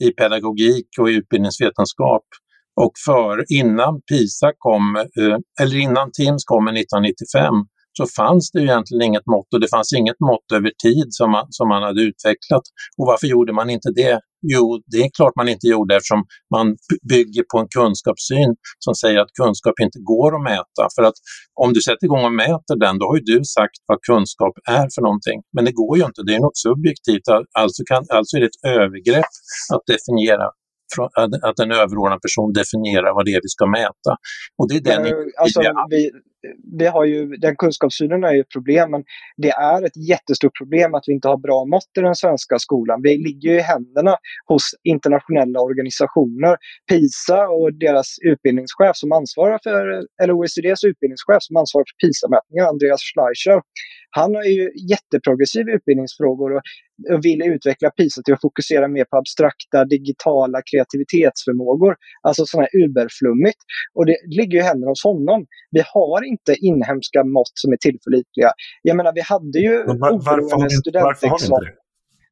i 0.00 0.10
pedagogik 0.10 0.88
och 0.98 1.10
i 1.10 1.14
utbildningsvetenskap. 1.14 2.24
Och 2.80 2.92
för 3.06 3.44
innan 3.52 4.00
PISA 4.10 4.52
kom, 4.58 4.96
eh, 4.96 5.38
eller 5.62 5.76
innan 5.76 6.12
TIMS 6.12 6.44
kom 6.44 6.64
1995, 6.64 7.54
så 7.98 8.06
fanns 8.16 8.50
det 8.50 8.60
egentligen 8.60 9.02
inget 9.02 9.26
mått 9.26 9.54
och 9.54 9.60
det 9.60 9.68
fanns 9.68 9.92
inget 9.92 10.20
mått 10.30 10.48
över 10.54 10.70
tid 10.82 11.06
som 11.10 11.30
man, 11.30 11.46
som 11.50 11.68
man 11.68 11.82
hade 11.82 12.02
utvecklat. 12.02 12.64
Och 12.98 13.06
varför 13.06 13.26
gjorde 13.26 13.52
man 13.52 13.70
inte 13.70 13.90
det? 13.90 14.20
Jo, 14.52 14.82
det 14.86 14.96
är 14.96 15.10
klart 15.16 15.36
man 15.36 15.48
inte 15.48 15.66
gjorde 15.66 15.96
eftersom 15.96 16.22
man 16.54 16.66
bygger 17.12 17.44
på 17.52 17.58
en 17.58 17.68
kunskapssyn 17.78 18.50
som 18.84 18.94
säger 18.94 19.18
att 19.20 19.32
kunskap 19.42 19.74
inte 19.86 19.98
går 20.12 20.30
att 20.36 20.44
mäta. 20.52 20.84
För 20.96 21.02
att 21.08 21.18
om 21.64 21.72
du 21.72 21.80
sätter 21.80 22.04
igång 22.04 22.24
och 22.24 22.38
mäter 22.44 22.76
den, 22.84 22.98
då 22.98 23.04
har 23.06 23.16
ju 23.16 23.24
du 23.32 23.38
sagt 23.56 23.78
vad 23.86 23.98
kunskap 24.10 24.54
är 24.80 24.86
för 24.94 25.02
någonting. 25.02 25.38
Men 25.54 25.64
det 25.64 25.74
går 25.80 25.92
ju 25.98 26.04
inte, 26.04 26.22
det 26.26 26.34
är 26.34 26.40
något 26.46 26.58
subjektivt. 26.68 27.26
Alltså, 27.62 27.80
kan, 27.90 28.02
alltså 28.16 28.36
är 28.36 28.40
det 28.40 28.50
ett 28.52 28.64
övergrepp 28.80 29.32
att 29.74 29.84
definiera 29.92 30.46
att 31.42 31.58
en 31.58 31.72
överordnad 31.72 32.20
person 32.22 32.52
definierar 32.52 33.14
vad 33.14 33.24
det 33.24 33.30
är 33.30 33.40
vi 33.42 33.48
ska 33.56 33.66
mäta. 33.66 34.12
Och 34.58 34.68
det 34.68 34.76
är 34.76 34.80
den 34.80 35.02
alltså, 35.42 35.60
vi, 35.90 36.10
vi 36.78 36.86
har 36.86 37.04
ju, 37.04 37.36
den 37.36 37.56
kunskapssynen 37.56 38.24
är 38.24 38.32
ju 38.32 38.40
ett 38.40 38.54
problem, 38.56 38.90
men 38.90 39.02
det 39.36 39.50
är 39.50 39.82
ett 39.82 40.08
jättestort 40.08 40.56
problem 40.60 40.94
att 40.94 41.04
vi 41.06 41.12
inte 41.12 41.28
har 41.28 41.36
bra 41.36 41.64
mått 41.64 41.92
i 41.98 42.00
den 42.00 42.14
svenska 42.14 42.58
skolan. 42.58 43.00
Vi 43.02 43.16
ligger 43.26 43.48
ju 43.50 43.56
i 43.58 43.60
händerna 43.60 44.16
hos 44.46 44.64
internationella 44.84 45.60
organisationer. 45.60 46.56
PISA 46.90 47.48
och 47.48 47.74
deras 47.86 48.08
utbildningschef 48.32 48.94
som 49.02 49.12
ansvarar 49.12 49.58
för, 49.62 49.82
eller 50.22 50.32
OECDs 50.38 50.84
utbildningschef 50.90 51.40
som 51.48 51.56
ansvarar 51.56 51.84
för 51.90 51.96
PISA-mätningar, 52.06 52.64
Andreas 52.74 53.02
Schleicher, 53.08 53.58
han 54.16 54.34
har 54.34 54.44
ju 54.44 54.64
jätteprogressiv 54.92 55.64
utbildningsfrågor 55.76 56.50
och, 56.56 56.62
vill 57.26 57.42
utveckla 57.54 57.90
PISA 57.90 58.22
till 58.22 58.34
att 58.34 58.40
fokusera 58.40 58.88
mer 58.88 59.04
på 59.04 59.16
abstrakta 59.16 59.84
digitala 59.84 60.58
kreativitetsförmågor. 60.70 61.92
Alltså 62.22 62.46
sådana 62.46 62.66
här 62.66 62.84
uberflummigt. 62.84 63.60
Och 63.94 64.06
det 64.06 64.16
ligger 64.38 64.54
ju 64.58 64.62
i 64.64 64.68
händerna 64.70 64.90
hos 64.90 65.04
honom. 65.04 65.46
Vi 65.70 65.82
har 65.94 66.20
inte 66.32 66.52
inhemska 66.70 67.24
mått 67.24 67.54
som 67.62 67.72
är 67.72 67.76
tillförlitliga. 67.76 68.50
Jag 68.82 68.96
menar, 68.96 69.12
vi 69.20 69.24
hade 69.32 69.58
ju 69.66 69.74
var, 69.86 70.10
oberoende 70.12 70.70
studentexamen. 70.70 71.64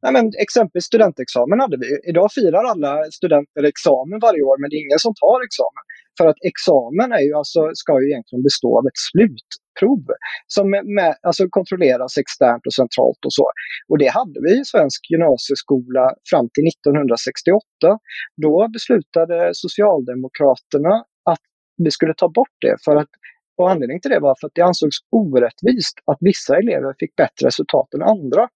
Nej, 0.03 0.13
men 0.13 0.25
exempelvis 0.47 0.85
studentexamen 0.85 1.61
hade 1.61 1.77
vi. 1.83 1.87
Idag 2.11 2.29
firar 2.33 2.65
alla 2.73 2.93
studenter 3.19 3.63
examen 3.73 4.19
varje 4.27 4.43
år, 4.51 4.57
men 4.61 4.71
det 4.71 4.77
är 4.77 4.83
ingen 4.87 5.05
som 5.07 5.15
tar 5.25 5.39
examen. 5.49 5.85
För 6.19 6.27
att 6.31 6.41
examen 6.53 7.09
är 7.19 7.23
ju 7.29 7.33
alltså, 7.41 7.61
ska 7.83 7.93
ju 8.03 8.07
egentligen 8.11 8.43
bestå 8.49 8.71
av 8.79 8.85
ett 8.91 9.01
slutprov 9.79 10.05
som 10.47 10.71
med, 10.71 11.15
alltså 11.23 11.49
kontrolleras 11.51 12.19
externt 12.19 12.67
och 12.67 12.75
centralt 12.75 13.25
och 13.27 13.33
så. 13.33 13.47
Och 13.89 13.99
det 13.99 14.09
hade 14.09 14.41
vi 14.45 14.61
i 14.61 14.65
svensk 14.65 15.11
gymnasieskola 15.11 16.15
fram 16.31 16.49
till 16.55 16.67
1968. 16.67 17.63
Då 18.43 18.69
beslutade 18.73 19.51
Socialdemokraterna 19.53 20.95
att 21.31 21.45
vi 21.85 21.91
skulle 21.91 22.15
ta 22.15 22.29
bort 22.29 22.57
det 22.61 22.77
för 22.85 22.97
att 22.97 23.09
och 23.57 23.71
anledningen 23.71 24.01
till 24.01 24.11
det 24.11 24.21
var 24.21 24.37
för 24.41 24.47
att 24.47 24.55
det 24.55 24.63
ansågs 24.63 24.99
orättvist 25.11 25.97
att 26.11 26.19
vissa 26.21 26.57
elever 26.57 26.95
fick 26.99 27.17
bättre 27.17 27.47
resultat 27.47 27.95
än 27.95 28.03
andra. 28.03 28.49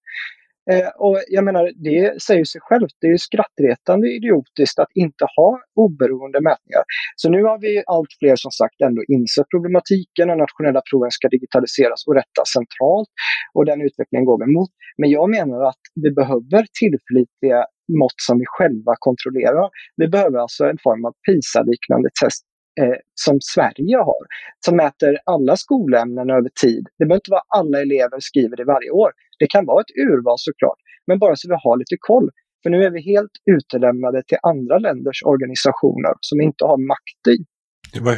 Eh, 0.73 0.89
och 1.07 1.17
jag 1.29 1.45
menar, 1.45 1.73
det 1.89 2.23
säger 2.23 2.45
sig 2.45 2.61
självt. 2.61 2.95
Det 3.01 3.07
är 3.07 3.11
ju 3.11 3.19
skrattretande 3.19 4.07
idiotiskt 4.09 4.79
att 4.79 4.93
inte 4.95 5.25
ha 5.37 5.61
oberoende 5.75 6.41
mätningar. 6.41 6.85
Så 7.17 7.31
nu 7.31 7.43
har 7.43 7.59
vi 7.59 7.83
allt 7.87 8.13
fler 8.21 8.37
som 8.37 8.51
sagt 8.51 8.81
ändå 8.81 9.03
insett 9.17 9.49
problematiken 9.55 10.31
och 10.31 10.39
nationella 10.39 10.81
proven 10.91 11.11
ska 11.11 11.29
digitaliseras 11.29 12.01
och 12.07 12.15
rättas 12.15 12.49
centralt. 12.57 13.11
Och 13.55 13.65
den 13.71 13.81
utvecklingen 13.87 14.25
går 14.31 14.39
vi 14.45 14.53
mot. 14.57 14.71
Men 15.01 15.11
jag 15.11 15.31
menar 15.31 15.61
att 15.71 15.83
vi 16.05 16.11
behöver 16.21 16.63
tillförlitliga 16.81 17.61
mått 18.01 18.19
som 18.29 18.39
vi 18.39 18.47
själva 18.47 18.93
kontrollerar. 18.99 19.71
Vi 19.97 20.09
behöver 20.09 20.39
alltså 20.39 20.65
en 20.65 20.79
form 20.87 21.05
av 21.05 21.13
PISA-liknande 21.27 22.09
test 22.23 22.43
eh, 22.81 22.99
som 23.15 23.39
Sverige 23.55 23.97
har, 23.97 24.25
som 24.67 24.77
mäter 24.77 25.19
alla 25.25 25.57
skolämnen 25.57 26.31
över 26.31 26.51
tid. 26.63 26.85
Det 26.99 27.05
behöver 27.07 27.21
inte 27.23 27.31
vara 27.31 27.49
alla 27.59 27.81
elever 27.81 28.19
skriver 28.21 28.57
det 28.57 28.65
varje 28.65 28.91
år. 28.91 29.11
Det 29.39 29.47
kan 29.55 29.67
vara 29.67 29.81
ett 29.81 29.95
urval 30.07 30.39
såklart, 30.39 30.81
men 31.07 31.19
bara 31.19 31.37
så 31.37 31.49
vi 31.49 31.55
har 31.65 31.77
lite 31.79 31.97
koll. 32.01 32.29
För 32.63 32.71
nu 32.71 32.79
är 32.85 32.91
vi 32.91 33.01
helt 33.13 33.35
utelämnade 33.57 34.23
till 34.29 34.39
andra 34.43 34.79
länders 34.79 35.23
organisationer 35.33 36.15
som 36.21 36.41
inte 36.41 36.65
har 36.65 36.79
makt 36.93 37.23
i. 37.35 37.37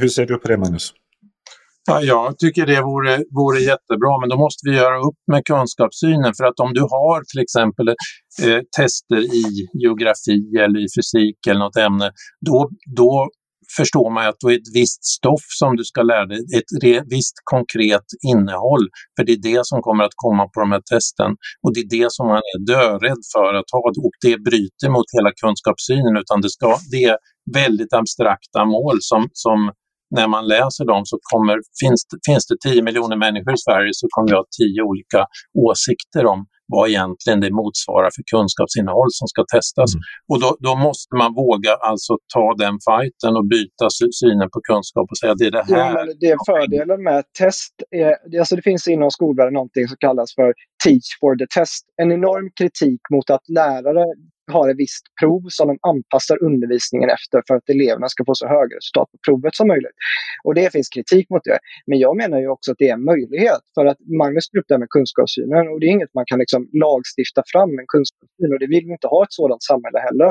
Hur 0.00 0.08
ser 0.08 0.26
du 0.26 0.38
på 0.38 0.48
det, 0.48 0.56
Magnus? 0.56 0.94
Ja, 1.90 2.00
jag 2.02 2.38
tycker 2.38 2.66
det 2.66 2.82
vore, 2.82 3.16
vore 3.38 3.60
jättebra, 3.60 4.20
men 4.20 4.28
då 4.28 4.36
måste 4.36 4.60
vi 4.68 4.76
göra 4.76 4.98
upp 5.08 5.20
med 5.32 5.44
kunskapssynen. 5.44 6.32
För 6.38 6.44
att 6.44 6.60
om 6.60 6.72
du 6.74 6.80
har 6.80 7.18
till 7.30 7.40
exempel 7.42 7.88
eh, 7.88 8.60
tester 8.76 9.20
i 9.40 9.44
geografi 9.82 10.40
eller 10.64 10.78
i 10.84 10.88
fysik 10.96 11.46
eller 11.46 11.60
något 11.60 11.76
ämne, 11.76 12.12
då, 12.46 12.70
då 12.96 13.28
förstår 13.76 14.10
man 14.14 14.26
att 14.28 14.40
det 14.40 14.52
är 14.54 14.58
ett 14.62 14.72
visst 14.74 15.04
stoff 15.04 15.44
som 15.60 15.76
du 15.76 15.84
ska 15.84 16.02
lära 16.02 16.26
dig, 16.26 16.38
ett 16.58 16.72
visst 17.16 17.36
konkret 17.54 18.08
innehåll. 18.32 18.84
För 19.14 19.22
det 19.26 19.32
är 19.32 19.42
det 19.52 19.60
som 19.70 19.78
kommer 19.82 20.04
att 20.04 20.16
komma 20.24 20.44
på 20.52 20.60
de 20.60 20.72
här 20.72 20.84
testen. 20.92 21.30
Och 21.62 21.70
det 21.74 21.80
är 21.80 21.90
det 21.98 22.08
som 22.16 22.26
man 22.26 22.42
är 22.54 22.58
dörädd 22.72 23.22
för 23.34 23.50
att 23.60 23.70
ha 23.74 23.80
och 24.06 24.16
det 24.26 24.36
bryter 24.48 24.88
mot 24.94 25.08
hela 25.16 25.30
kunskapssynen 25.42 26.14
utan 26.22 26.40
det, 26.44 26.50
ska, 26.56 26.68
det 26.92 27.02
är 27.12 27.16
väldigt 27.54 27.92
abstrakta 28.00 28.60
mål 28.64 28.96
som, 29.00 29.22
som 29.32 29.58
när 30.16 30.28
man 30.28 30.44
läser 30.46 30.84
dem 30.92 31.02
så 31.04 31.18
kommer, 31.32 31.56
finns, 31.82 32.00
finns 32.28 32.46
det 32.50 32.56
10 32.70 32.82
miljoner 32.82 33.16
människor 33.16 33.52
i 33.54 33.62
Sverige 33.66 33.90
så 33.92 34.06
kommer 34.10 34.28
vi 34.28 34.34
ha 34.34 34.44
10 34.58 34.82
olika 34.90 35.20
åsikter 35.66 36.26
om 36.26 36.40
vad 36.72 36.88
egentligen 36.88 37.40
det 37.40 37.50
motsvarar 37.50 38.10
för 38.16 38.22
kunskapsinnehåll 38.34 39.10
som 39.20 39.26
ska 39.32 39.40
testas. 39.54 39.90
Mm. 39.94 40.02
Och 40.30 40.38
då, 40.42 40.50
då, 40.66 40.72
måste 40.86 41.12
man 41.20 41.30
våga 41.34 41.72
alltså 41.90 42.12
ta 42.34 42.46
den 42.64 42.76
fighten 42.88 43.32
och 43.38 43.46
byta 43.54 43.86
synen 44.20 44.48
på 44.54 44.60
kunskap 44.70 45.06
och 45.10 45.18
säga 45.18 45.32
att 45.32 45.38
det 45.38 45.48
är 45.52 45.56
det 45.58 45.66
här. 45.70 45.94
Ja, 45.96 46.14
det 46.20 46.28
är 46.34 46.38
fördelen 46.50 47.02
med 47.02 47.20
test. 47.38 47.74
Är, 47.90 48.38
alltså 48.40 48.56
det 48.56 48.62
finns 48.62 48.88
inom 48.88 49.10
skolvärlden 49.10 49.54
någonting 49.54 49.88
som 49.88 49.96
kallas 50.06 50.34
för 50.34 50.50
teach 50.84 51.08
for 51.20 51.32
the 51.40 51.46
test. 51.56 51.82
En 52.02 52.12
enorm 52.12 52.50
kritik 52.58 53.00
mot 53.14 53.30
att 53.30 53.48
lärare 53.48 54.04
har 54.56 54.70
ett 54.70 54.76
visst 54.84 55.04
prov 55.20 55.42
som 55.48 55.66
de 55.68 55.78
anpassar 55.92 56.36
undervisningen 56.48 57.10
efter 57.10 57.42
för 57.46 57.54
att 57.54 57.68
eleverna 57.68 58.08
ska 58.08 58.24
få 58.24 58.34
så 58.34 58.46
höga 58.56 58.76
resultat 58.76 59.08
på 59.12 59.18
provet 59.26 59.54
som 59.54 59.68
möjligt. 59.68 59.96
Och 60.44 60.54
det 60.54 60.72
finns 60.72 60.88
kritik 60.88 61.26
mot 61.30 61.44
det. 61.44 61.58
Men 61.86 61.98
jag 61.98 62.16
menar 62.16 62.38
ju 62.38 62.48
också 62.48 62.68
att 62.72 62.78
det 62.78 62.88
är 62.88 62.94
en 62.94 63.04
möjlighet. 63.04 63.62
För 63.74 63.84
att 63.86 64.00
Magnus 64.20 64.48
tog 64.48 64.58
upp 64.60 64.68
det 64.68 64.74
här 64.74 64.84
med 64.84 64.92
kunskapssynen 64.96 65.64
och 65.70 65.80
det 65.80 65.86
är 65.86 65.92
inget 65.98 66.14
man 66.14 66.28
kan 66.30 66.38
liksom 66.38 66.62
lagstifta 66.84 67.42
fram 67.52 67.70
en 67.80 67.88
kunskapssyn 67.94 68.50
och 68.54 68.60
det 68.62 68.70
vill 68.74 68.84
vi 68.86 68.92
inte 68.98 69.08
ha 69.14 69.20
ett 69.24 69.34
sådant 69.40 69.62
samhälle 69.70 69.98
heller. 70.08 70.30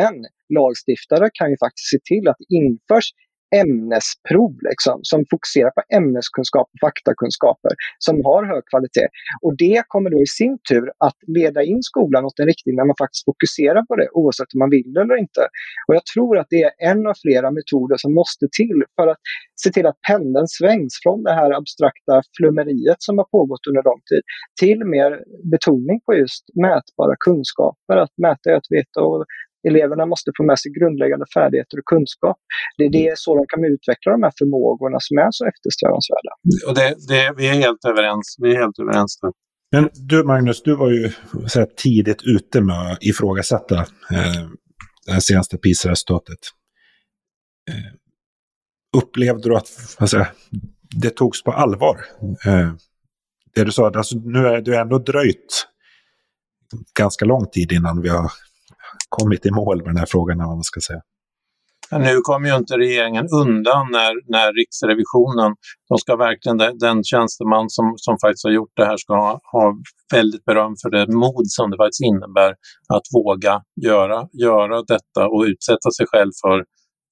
Men 0.00 0.14
lagstiftare 0.58 1.26
kan 1.38 1.48
ju 1.52 1.56
faktiskt 1.64 1.88
se 1.92 1.98
till 2.10 2.24
att 2.28 2.38
det 2.42 2.48
införs 2.60 3.08
ämnesprov 3.54 4.52
liksom, 4.70 4.98
som 5.02 5.24
fokuserar 5.30 5.70
på 5.70 5.82
ämneskunskap 5.98 6.66
och 6.72 6.80
faktakunskaper 6.86 7.72
som 7.98 8.24
har 8.24 8.42
hög 8.52 8.62
kvalitet. 8.70 9.08
Och 9.42 9.56
det 9.56 9.82
kommer 9.88 10.10
då 10.10 10.18
i 10.22 10.26
sin 10.26 10.58
tur 10.70 10.86
att 11.06 11.18
leda 11.26 11.62
in 11.62 11.82
skolan 11.82 12.24
åt 12.24 12.38
en 12.38 12.46
riktning 12.46 12.76
där 12.76 12.84
man 12.84 12.96
faktiskt 13.04 13.24
fokuserar 13.24 13.82
på 13.88 13.96
det 13.96 14.08
oavsett 14.12 14.54
om 14.54 14.58
man 14.58 14.70
vill 14.70 14.92
det 14.94 15.00
eller 15.00 15.16
inte. 15.16 15.42
Och 15.86 15.94
jag 15.94 16.04
tror 16.14 16.38
att 16.38 16.46
det 16.50 16.62
är 16.62 16.72
en 16.90 17.06
av 17.06 17.14
flera 17.24 17.50
metoder 17.50 17.96
som 17.98 18.14
måste 18.14 18.46
till 18.58 18.78
för 18.96 19.06
att 19.06 19.20
se 19.62 19.70
till 19.70 19.86
att 19.86 20.00
pendeln 20.08 20.48
svängs 20.48 20.94
från 21.02 21.22
det 21.22 21.34
här 21.40 21.50
abstrakta 21.60 22.14
flummeriet 22.36 23.00
som 23.06 23.18
har 23.18 23.28
pågått 23.36 23.66
under 23.68 23.82
lång 23.82 24.00
tid 24.10 24.22
till 24.60 24.80
mer 24.84 25.10
betoning 25.52 26.00
på 26.06 26.14
just 26.14 26.44
mätbara 26.64 27.14
kunskaper, 27.26 27.96
att 27.96 28.14
mäta 28.24 28.50
är 28.50 28.56
att 28.56 28.70
veta 28.70 29.00
och 29.00 29.24
Eleverna 29.68 30.06
måste 30.06 30.30
få 30.36 30.42
med 30.50 30.58
sig 30.58 30.72
grundläggande 30.78 31.26
färdigheter 31.34 31.76
och 31.80 31.88
kunskap. 31.94 32.38
Det 32.78 32.84
är 32.84 32.92
det 33.00 33.12
så 33.18 33.30
de 33.38 33.44
kan 33.52 33.64
utveckla 33.74 34.12
de 34.12 34.22
här 34.26 34.32
förmågorna 34.38 34.98
som 35.00 35.18
är 35.18 35.30
så 35.30 35.42
eftersträvansvärda. 35.52 36.32
Och 36.68 36.74
det, 36.78 36.88
det, 37.10 37.24
vi 37.38 37.44
är 37.52 37.56
helt 37.66 37.84
överens. 37.92 38.26
Vi 38.42 38.48
är 38.54 38.56
helt 38.62 38.78
överens 38.78 39.12
där. 39.22 39.32
Men 39.72 39.90
du 39.92 40.24
Magnus, 40.24 40.62
du 40.62 40.76
var 40.76 40.90
ju 40.90 41.10
så 41.46 41.58
här, 41.58 41.66
tidigt 41.76 42.22
ute 42.22 42.60
med 42.60 42.92
att 42.92 43.02
ifrågasätta 43.02 43.78
eh, 44.16 44.42
det 45.06 45.20
senaste 45.20 45.58
PISA-resultatet. 45.58 46.38
Eh, 47.70 47.92
upplevde 49.02 49.48
du 49.48 49.56
att 49.56 49.68
alltså, 49.98 50.26
det 51.02 51.10
togs 51.10 51.42
på 51.42 51.52
allvar? 51.52 51.96
Eh, 52.46 52.72
det 53.54 53.64
du 53.64 53.72
sa, 53.72 53.90
alltså, 53.90 54.16
nu 54.18 54.38
är 54.38 54.60
det 54.60 54.76
ändå 54.76 54.98
dröjt 54.98 55.66
ganska 56.98 57.24
lång 57.24 57.46
tid 57.46 57.72
innan 57.72 58.02
vi 58.02 58.08
har 58.08 58.30
kommit 59.08 59.46
i 59.46 59.50
mål 59.50 59.76
med 59.76 59.86
den 59.86 59.96
här 59.96 60.06
frågan, 60.06 60.38
vad 60.38 60.48
man 60.48 60.62
ska 60.62 60.80
säga. 60.80 61.00
nu 61.90 62.20
kommer 62.20 62.48
ju 62.48 62.56
inte 62.56 62.76
regeringen 62.78 63.26
undan 63.42 63.90
när, 63.90 64.12
när 64.30 64.52
Riksrevisionen, 64.52 65.54
de 65.88 65.98
ska 65.98 66.16
verkligen, 66.16 66.58
den 66.78 67.04
tjänsteman 67.04 67.70
som, 67.70 67.94
som 67.96 68.16
faktiskt 68.22 68.44
har 68.44 68.50
gjort 68.50 68.72
det 68.76 68.84
här 68.84 68.96
ska 68.96 69.14
ha, 69.14 69.40
ha 69.52 69.74
väldigt 70.12 70.44
beröm 70.44 70.74
för 70.82 70.90
det 70.90 71.06
mod 71.24 71.46
som 71.46 71.70
det 71.70 71.76
faktiskt 71.76 72.04
innebär 72.10 72.50
att 72.94 73.06
våga 73.14 73.54
göra, 73.86 74.28
göra 74.32 74.82
detta 74.82 75.22
och 75.32 75.42
utsätta 75.42 75.90
sig 75.96 76.06
själv 76.12 76.32
för 76.42 76.64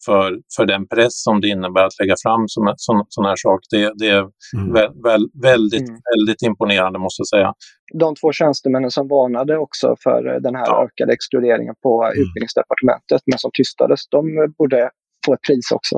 för, 0.06 0.38
för 0.56 0.66
den 0.66 0.88
press 0.88 1.22
som 1.26 1.40
det 1.40 1.48
innebär 1.48 1.84
att 1.84 1.98
lägga 2.00 2.14
fram 2.24 2.42
sån, 2.48 2.74
sån, 2.76 3.04
sån 3.08 3.24
här 3.24 3.36
sak. 3.36 3.60
Det, 3.70 3.92
det 4.00 4.08
är 4.08 4.24
mm. 4.56 4.72
väl, 4.72 4.90
väl, 5.04 5.24
väldigt, 5.42 5.88
mm. 5.88 6.00
väldigt 6.14 6.42
imponerande 6.42 6.98
måste 6.98 7.20
jag 7.20 7.28
säga. 7.28 7.52
De 7.98 8.14
två 8.20 8.32
tjänstemännen 8.32 8.90
som 8.90 9.08
varnade 9.08 9.58
också 9.58 9.96
för 10.04 10.40
den 10.46 10.54
här 10.54 10.66
ja. 10.66 10.84
ökade 10.84 11.12
exkluderingen 11.12 11.74
på 11.82 11.92
mm. 12.02 12.22
utbildningsdepartementet 12.22 13.22
men 13.30 13.38
som 13.38 13.50
tystades, 13.58 14.00
de 14.10 14.20
borde 14.58 14.90
få 15.26 15.34
ett 15.34 15.44
pris 15.48 15.70
också. 15.74 15.96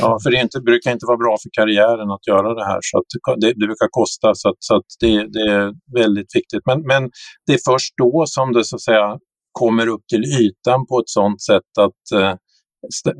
Ja, 0.00 0.18
för 0.22 0.30
det 0.30 0.40
inte, 0.40 0.60
brukar 0.60 0.90
inte 0.92 1.06
vara 1.06 1.16
bra 1.16 1.36
för 1.42 1.50
karriären 1.58 2.10
att 2.10 2.26
göra 2.26 2.54
det 2.54 2.66
här. 2.70 2.80
så 2.82 2.98
att 2.98 3.40
det, 3.40 3.52
det 3.60 3.66
brukar 3.66 3.88
kosta, 3.90 4.34
så, 4.34 4.48
att, 4.48 4.56
så 4.58 4.76
att 4.76 4.88
det, 5.00 5.14
det, 5.34 5.44
är 5.52 5.72
väldigt 6.02 6.30
viktigt. 6.38 6.62
Men, 6.66 6.78
men 6.92 7.10
det 7.46 7.52
är 7.52 7.72
först 7.72 7.92
då 8.02 8.24
som 8.26 8.52
det 8.52 8.64
så 8.64 8.76
att 8.76 8.82
säga 8.82 9.18
kommer 9.52 9.86
upp 9.86 10.04
till 10.12 10.24
ytan 10.42 10.86
på 10.86 10.98
ett 11.00 11.08
sådant 11.18 11.42
sätt 11.42 11.72
att 11.86 12.20
eh, 12.20 12.34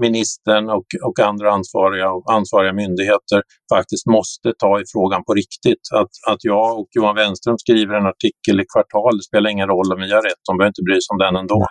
ministern 0.01 0.71
och, 0.71 0.87
och 1.07 1.21
andra 1.21 1.53
ansvariga, 1.53 2.11
och 2.12 2.33
ansvariga 2.33 2.73
myndigheter 2.73 3.42
faktiskt 3.75 4.07
måste 4.07 4.53
ta 4.59 4.81
i 4.81 4.85
frågan 4.92 5.25
på 5.25 5.35
riktigt. 5.35 5.85
Att, 5.94 6.12
att 6.33 6.44
jag 6.44 6.79
och 6.79 6.88
Johan 6.90 7.16
Wenström 7.16 7.59
skriver 7.59 7.94
en 7.94 8.07
artikel 8.07 8.61
i 8.61 8.64
kvartal, 8.75 9.16
det 9.16 9.23
spelar 9.23 9.51
ingen 9.51 9.68
roll 9.68 9.92
om 9.92 10.01
vi 10.01 10.12
har 10.12 10.23
rätt, 10.23 10.42
de 10.49 10.59
behöver 10.59 10.71
inte 10.75 10.87
bry 10.88 10.94
sig 10.94 11.12
om 11.14 11.18
den 11.18 11.37
ändå. 11.37 11.66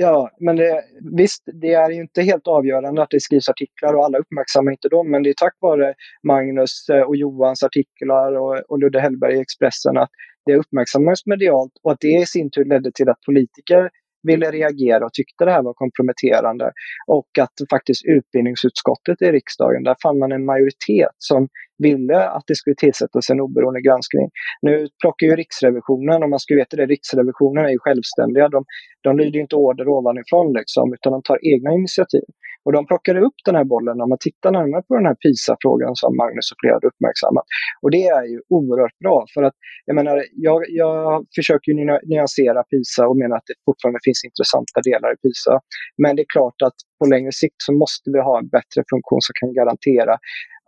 Ja, 0.00 0.30
men 0.40 0.56
det, 0.56 0.82
visst, 1.16 1.42
det 1.62 1.72
är 1.72 1.90
ju 1.90 2.00
inte 2.00 2.22
helt 2.22 2.46
avgörande 2.46 3.02
att 3.02 3.10
det 3.10 3.20
skrivs 3.20 3.48
artiklar 3.48 3.94
och 3.94 4.04
alla 4.04 4.18
uppmärksammar 4.18 4.72
inte 4.72 4.88
dem, 4.88 5.10
men 5.10 5.22
det 5.22 5.30
är 5.30 5.34
tack 5.34 5.56
vare 5.60 5.94
Magnus 6.22 6.88
eh, 6.88 7.00
och 7.00 7.16
Johans 7.16 7.62
artiklar 7.62 8.32
och, 8.38 8.56
och 8.68 8.78
Ludde 8.78 9.00
Hellberg 9.00 9.36
i 9.36 9.40
Expressen 9.40 9.96
att 9.96 10.10
det 10.46 10.56
uppmärksammades 10.56 11.26
medialt 11.26 11.72
och 11.82 11.92
att 11.92 12.00
det 12.00 12.08
i 12.08 12.26
sin 12.26 12.50
tur 12.50 12.64
ledde 12.64 12.90
till 12.92 13.08
att 13.08 13.20
politiker 13.26 13.90
ville 14.30 14.50
reagera 14.50 15.04
och 15.06 15.12
tyckte 15.12 15.44
det 15.44 15.52
här 15.56 15.62
var 15.62 15.74
komprometterande. 15.82 16.66
Och 17.06 17.30
att 17.44 17.56
faktiskt 17.70 18.02
utbildningsutskottet 18.16 19.22
i 19.22 19.28
riksdagen, 19.38 19.82
där 19.82 19.96
fann 20.02 20.18
man 20.18 20.32
en 20.32 20.44
majoritet 20.44 21.16
som 21.18 21.48
ville 21.78 22.18
att 22.36 22.44
det 22.46 22.56
skulle 22.60 22.76
tillsättas 22.76 23.30
en 23.30 23.40
oberoende 23.40 23.80
granskning. 23.80 24.26
Nu 24.62 24.88
plockar 25.02 25.26
ju 25.26 25.36
Riksrevisionen, 25.36 26.22
om 26.22 26.30
man 26.30 26.38
ska 26.38 26.54
veta 26.54 26.76
det, 26.76 26.86
Riksrevisionen 26.86 27.64
är 27.64 27.72
ju 27.76 27.78
självständiga. 27.78 28.48
De, 28.48 28.64
de 29.02 29.18
lyder 29.18 29.40
inte 29.40 29.56
order 29.56 29.88
ovanifrån 29.88 30.52
liksom, 30.58 30.94
utan 30.94 31.12
de 31.12 31.22
tar 31.22 31.38
egna 31.52 31.70
initiativ. 31.72 32.26
Och 32.64 32.72
de 32.72 32.86
plockade 32.86 33.20
upp 33.28 33.38
den 33.44 33.54
här 33.58 33.64
bollen 33.74 34.00
om 34.02 34.08
man 34.08 34.22
tittar 34.28 34.50
närmare 34.58 34.82
på 34.88 34.94
den 34.98 35.06
här 35.10 35.18
PISA-frågan 35.24 35.92
som 36.02 36.10
Magnus 36.20 36.52
och 36.52 36.58
flera 36.60 36.74
hade 36.76 36.90
uppmärksammat. 36.92 37.46
Och 37.82 37.90
det 37.96 38.04
är 38.18 38.24
ju 38.32 38.38
oerhört 38.56 38.98
bra 39.04 39.18
för 39.34 39.42
att 39.48 39.56
jag 39.88 39.94
menar, 39.98 40.16
jag, 40.48 40.60
jag 40.82 41.26
försöker 41.36 41.68
ju 41.72 41.76
nyansera 42.12 42.60
PISA 42.72 43.02
och 43.10 43.16
menar 43.22 43.36
att 43.36 43.48
det 43.50 43.56
fortfarande 43.68 44.00
finns 44.06 44.20
intressanta 44.28 44.78
delar 44.90 45.10
i 45.14 45.18
PISA. 45.24 45.54
Men 46.02 46.10
det 46.16 46.22
är 46.26 46.30
klart 46.36 46.58
att 46.66 46.78
på 46.98 47.04
längre 47.14 47.32
sikt 47.42 47.60
så 47.66 47.72
måste 47.82 48.06
vi 48.14 48.20
ha 48.28 48.34
en 48.42 48.48
bättre 48.56 48.80
funktion 48.92 49.22
som 49.26 49.34
kan 49.40 49.50
garantera 49.58 50.14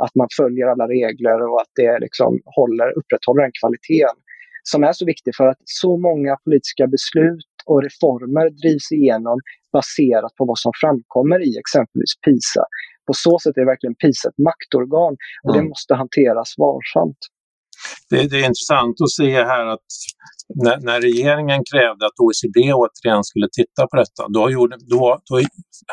att 0.05 0.15
man 0.21 0.29
följer 0.41 0.67
alla 0.73 0.87
regler 0.97 1.39
och 1.51 1.61
att 1.63 1.73
det 1.81 1.93
liksom 2.07 2.31
håller, 2.57 2.89
upprätthåller 2.99 3.43
den 3.47 3.57
kvaliteten 3.61 4.19
som 4.63 4.85
är 4.85 4.93
så 4.93 5.05
viktig 5.13 5.33
för 5.37 5.47
att 5.47 5.63
så 5.65 5.91
många 6.09 6.37
politiska 6.45 6.87
beslut 6.87 7.51
och 7.67 7.83
reformer 7.83 8.47
drivs 8.63 8.93
igenom 8.93 9.39
baserat 9.79 10.33
på 10.39 10.45
vad 10.51 10.59
som 10.65 10.73
framkommer 10.83 11.39
i 11.49 11.53
exempelvis 11.63 12.13
PISA. 12.25 12.65
På 13.07 13.13
så 13.25 13.33
sätt 13.43 13.57
är 13.61 13.67
verkligen 13.73 13.97
PISA 14.03 14.29
ett 14.29 14.41
maktorgan 14.51 15.15
och 15.45 15.53
mm. 15.53 15.57
det 15.57 15.69
måste 15.73 15.93
hanteras 16.03 16.51
varsamt. 16.65 17.21
Det, 18.11 18.31
det, 18.31 18.37
är 18.37 18.47
intressant 18.53 18.97
att 19.05 19.11
se 19.11 19.45
här 19.53 19.67
att 19.67 19.89
när, 20.65 20.79
när, 20.89 21.01
regeringen 21.01 21.63
krävde 21.73 22.07
att 22.07 22.19
OECD 22.25 22.59
återigen 22.73 23.25
skulle 23.25 23.49
titta 23.59 23.83
på 23.91 23.97
detta, 23.97 24.23
då, 24.29 24.51
gjorde, 24.51 24.77
då, 24.95 25.19
då 25.29 25.41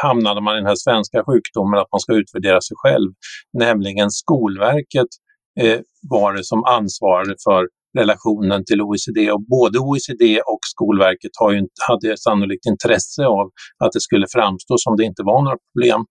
hamnade 0.03 0.41
man 0.41 0.53
i 0.55 0.57
den 0.57 0.71
här 0.71 0.81
svenska 0.87 1.23
sjukdomen 1.27 1.79
att 1.79 1.91
man 1.91 1.99
ska 1.99 2.13
utvärdera 2.13 2.61
sig 2.61 2.75
själv. 2.83 3.09
Nämligen 3.53 4.09
Skolverket 4.09 5.11
eh, 5.59 5.79
var 6.09 6.33
det 6.33 6.43
som 6.43 6.63
ansvarade 6.63 7.35
för 7.47 7.67
relationen 8.01 8.59
till 8.65 8.81
OECD 8.81 9.19
och 9.35 9.43
både 9.55 9.77
OECD 9.79 10.23
och 10.53 10.63
Skolverket 10.73 11.33
har 11.41 11.51
ju, 11.55 11.59
hade 11.89 12.17
sannolikt 12.17 12.65
intresse 12.73 13.23
av 13.39 13.45
att 13.83 13.91
det 13.95 14.03
skulle 14.07 14.27
framstå 14.37 14.73
som 14.85 14.93
det 14.97 15.03
inte 15.09 15.23
var 15.31 15.39
några 15.43 15.57
problem. 15.67 16.01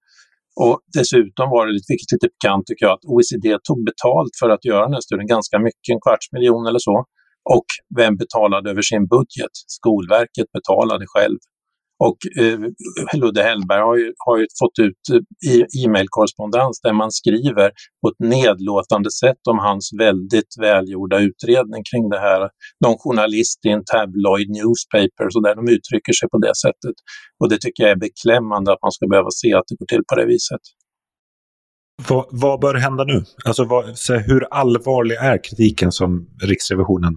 Och 0.64 0.77
dessutom 0.99 1.46
var 1.55 1.62
det, 1.66 1.72
vilket 1.72 2.11
är 2.12 2.16
lite 2.16 2.29
pikant 2.35 2.64
tycker 2.66 2.85
jag, 2.87 2.94
att 2.96 3.07
OECD 3.14 3.46
tog 3.68 3.79
betalt 3.90 4.33
för 4.40 4.49
att 4.55 4.64
göra 4.70 4.83
den 4.87 4.96
här 4.96 5.05
studien, 5.09 5.27
ganska 5.37 5.57
mycket, 5.66 5.88
en 5.94 6.01
kvarts 6.07 6.27
miljon 6.35 6.66
eller 6.68 6.83
så. 6.88 6.96
Och 7.57 7.68
vem 7.99 8.14
betalade 8.22 8.66
över 8.72 8.85
sin 8.90 9.05
budget? 9.16 9.55
Skolverket 9.79 10.49
betalade 10.57 11.05
själv. 11.14 11.38
Och 12.05 12.19
eh, 12.43 12.59
Ludde 13.21 13.43
Hellberg 13.43 13.81
har 13.81 13.97
ju, 13.97 14.13
har 14.27 14.39
ju 14.39 14.47
fått 14.61 14.79
ut 14.87 15.03
eh, 15.49 15.85
e-mailkorrespondens 15.85 16.81
där 16.83 16.93
man 16.93 17.11
skriver 17.11 17.71
på 18.03 18.09
ett 18.09 18.29
nedlåtande 18.29 19.11
sätt 19.11 19.43
om 19.51 19.59
hans 19.59 19.91
väldigt 19.99 20.53
välgjorda 20.61 21.19
utredning 21.19 21.83
kring 21.91 22.09
det 22.09 22.19
här. 22.19 22.41
Någon 22.85 22.99
journalist 22.99 23.59
i 23.67 23.69
en 23.69 23.85
tabloid 23.85 24.51
newspaper, 24.51 25.27
så 25.31 25.41
där 25.41 25.55
de 25.57 25.69
uttrycker 25.69 26.13
sig 26.13 26.29
på 26.29 26.39
det 26.39 26.55
sättet. 26.65 26.97
Och 27.41 27.49
det 27.51 27.59
tycker 27.61 27.83
jag 27.83 27.91
är 27.91 28.03
beklämmande 28.09 28.73
att 28.73 28.83
man 28.83 28.93
ska 28.93 29.07
behöva 29.07 29.31
se 29.31 29.55
att 29.55 29.65
det 29.69 29.77
går 29.79 29.87
till 29.87 30.05
på 30.09 30.15
det 30.21 30.27
viset. 30.27 30.65
Vad, 32.09 32.27
vad 32.31 32.61
bör 32.61 32.75
hända 32.75 33.05
nu? 33.05 33.25
Alltså 33.45 33.65
vad, 33.65 33.85
hur 34.27 34.45
allvarlig 34.51 35.17
är 35.17 35.45
kritiken 35.45 35.93
som 35.93 36.29
Riksrevisionen 36.43 37.17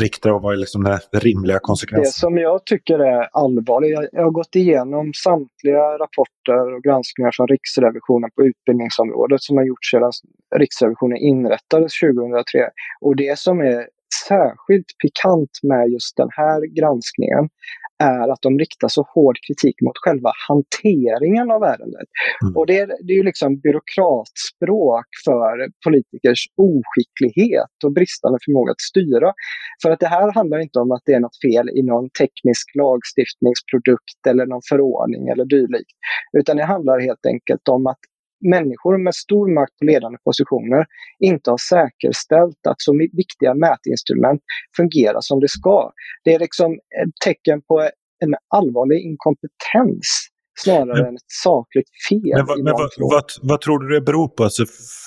riktar 0.00 0.30
och 0.30 0.42
vad 0.42 0.52
är 0.52 0.56
liksom 0.56 0.84
den 0.84 1.20
rimliga 1.20 1.58
konsekvensen? 1.62 2.08
Det 2.08 2.12
som 2.12 2.38
jag 2.38 2.66
tycker 2.66 2.98
är 2.98 3.28
allvarligt, 3.32 4.08
jag 4.12 4.22
har 4.22 4.30
gått 4.30 4.54
igenom 4.56 5.12
samtliga 5.24 5.84
rapporter 6.02 6.74
och 6.74 6.82
granskningar 6.82 7.30
från 7.36 7.48
Riksrevisionen 7.48 8.30
på 8.36 8.42
utbildningsområdet 8.44 9.42
som 9.42 9.56
har 9.56 9.64
gjorts 9.64 9.90
sedan 9.90 10.12
Riksrevisionen 10.56 11.16
inrättades 11.16 11.92
2003. 12.00 12.70
Och 13.00 13.16
det 13.16 13.38
som 13.38 13.60
är 13.60 13.88
särskilt 14.28 14.90
pikant 15.02 15.54
med 15.62 15.88
just 15.94 16.16
den 16.16 16.28
här 16.30 16.60
granskningen 16.78 17.48
är 17.98 18.32
att 18.32 18.42
de 18.42 18.58
riktar 18.58 18.88
så 18.88 19.02
hård 19.14 19.36
kritik 19.46 19.76
mot 19.80 19.98
själva 20.04 20.30
hanteringen 20.48 21.50
av 21.50 21.62
ärendet. 21.62 22.08
Mm. 22.42 22.56
Och 22.56 22.66
det, 22.66 22.78
är, 22.78 22.86
det 22.86 23.12
är 23.12 23.16
ju 23.16 23.22
liksom 23.22 23.58
byråkratspråk 23.58 25.08
för 25.24 25.52
politikers 25.86 26.42
oskicklighet 26.56 27.76
och 27.84 27.92
bristande 27.92 28.38
förmåga 28.44 28.70
att 28.72 28.80
styra. 28.80 29.32
För 29.82 29.90
att 29.90 30.00
det 30.00 30.06
här 30.06 30.32
handlar 30.32 30.58
inte 30.58 30.78
om 30.78 30.92
att 30.92 31.02
det 31.04 31.12
är 31.12 31.20
något 31.20 31.40
fel 31.46 31.68
i 31.78 31.82
någon 31.82 32.10
teknisk 32.10 32.66
lagstiftningsprodukt 32.74 34.20
eller 34.28 34.46
någon 34.46 34.66
förordning 34.70 35.28
eller 35.28 35.44
dylikt. 35.44 35.96
Utan 36.38 36.56
det 36.56 36.64
handlar 36.64 37.00
helt 37.00 37.26
enkelt 37.26 37.68
om 37.68 37.86
att 37.86 38.02
människor 38.40 39.04
med 39.04 39.14
stor 39.14 39.54
makt 39.54 39.78
på 39.78 39.84
ledande 39.84 40.18
positioner 40.24 40.86
inte 41.18 41.50
har 41.50 41.58
säkerställt 41.58 42.66
att 42.68 42.80
så 42.80 42.92
viktiga 43.12 43.54
mätinstrument 43.54 44.42
fungerar 44.76 45.20
som 45.20 45.40
det 45.40 45.48
ska. 45.48 45.92
Det 46.24 46.34
är 46.34 46.38
liksom 46.38 46.72
ett 46.72 47.14
tecken 47.24 47.62
på 47.62 47.80
en 48.24 48.34
allvarlig 48.54 49.00
inkompetens 49.00 50.28
snarare 50.58 51.02
men, 51.02 51.06
än 51.06 51.14
ett 51.14 51.32
sakligt 51.44 51.90
fel. 52.08 52.44
Men, 52.46 52.64
men 52.64 52.72
vad, 52.72 52.90
vad, 52.98 53.24
vad, 53.42 53.60
tror 53.60 53.78
du 53.78 53.94
det 53.94 54.00
beror 54.00 54.28
på? 54.28 54.44
Alltså, 54.44 54.64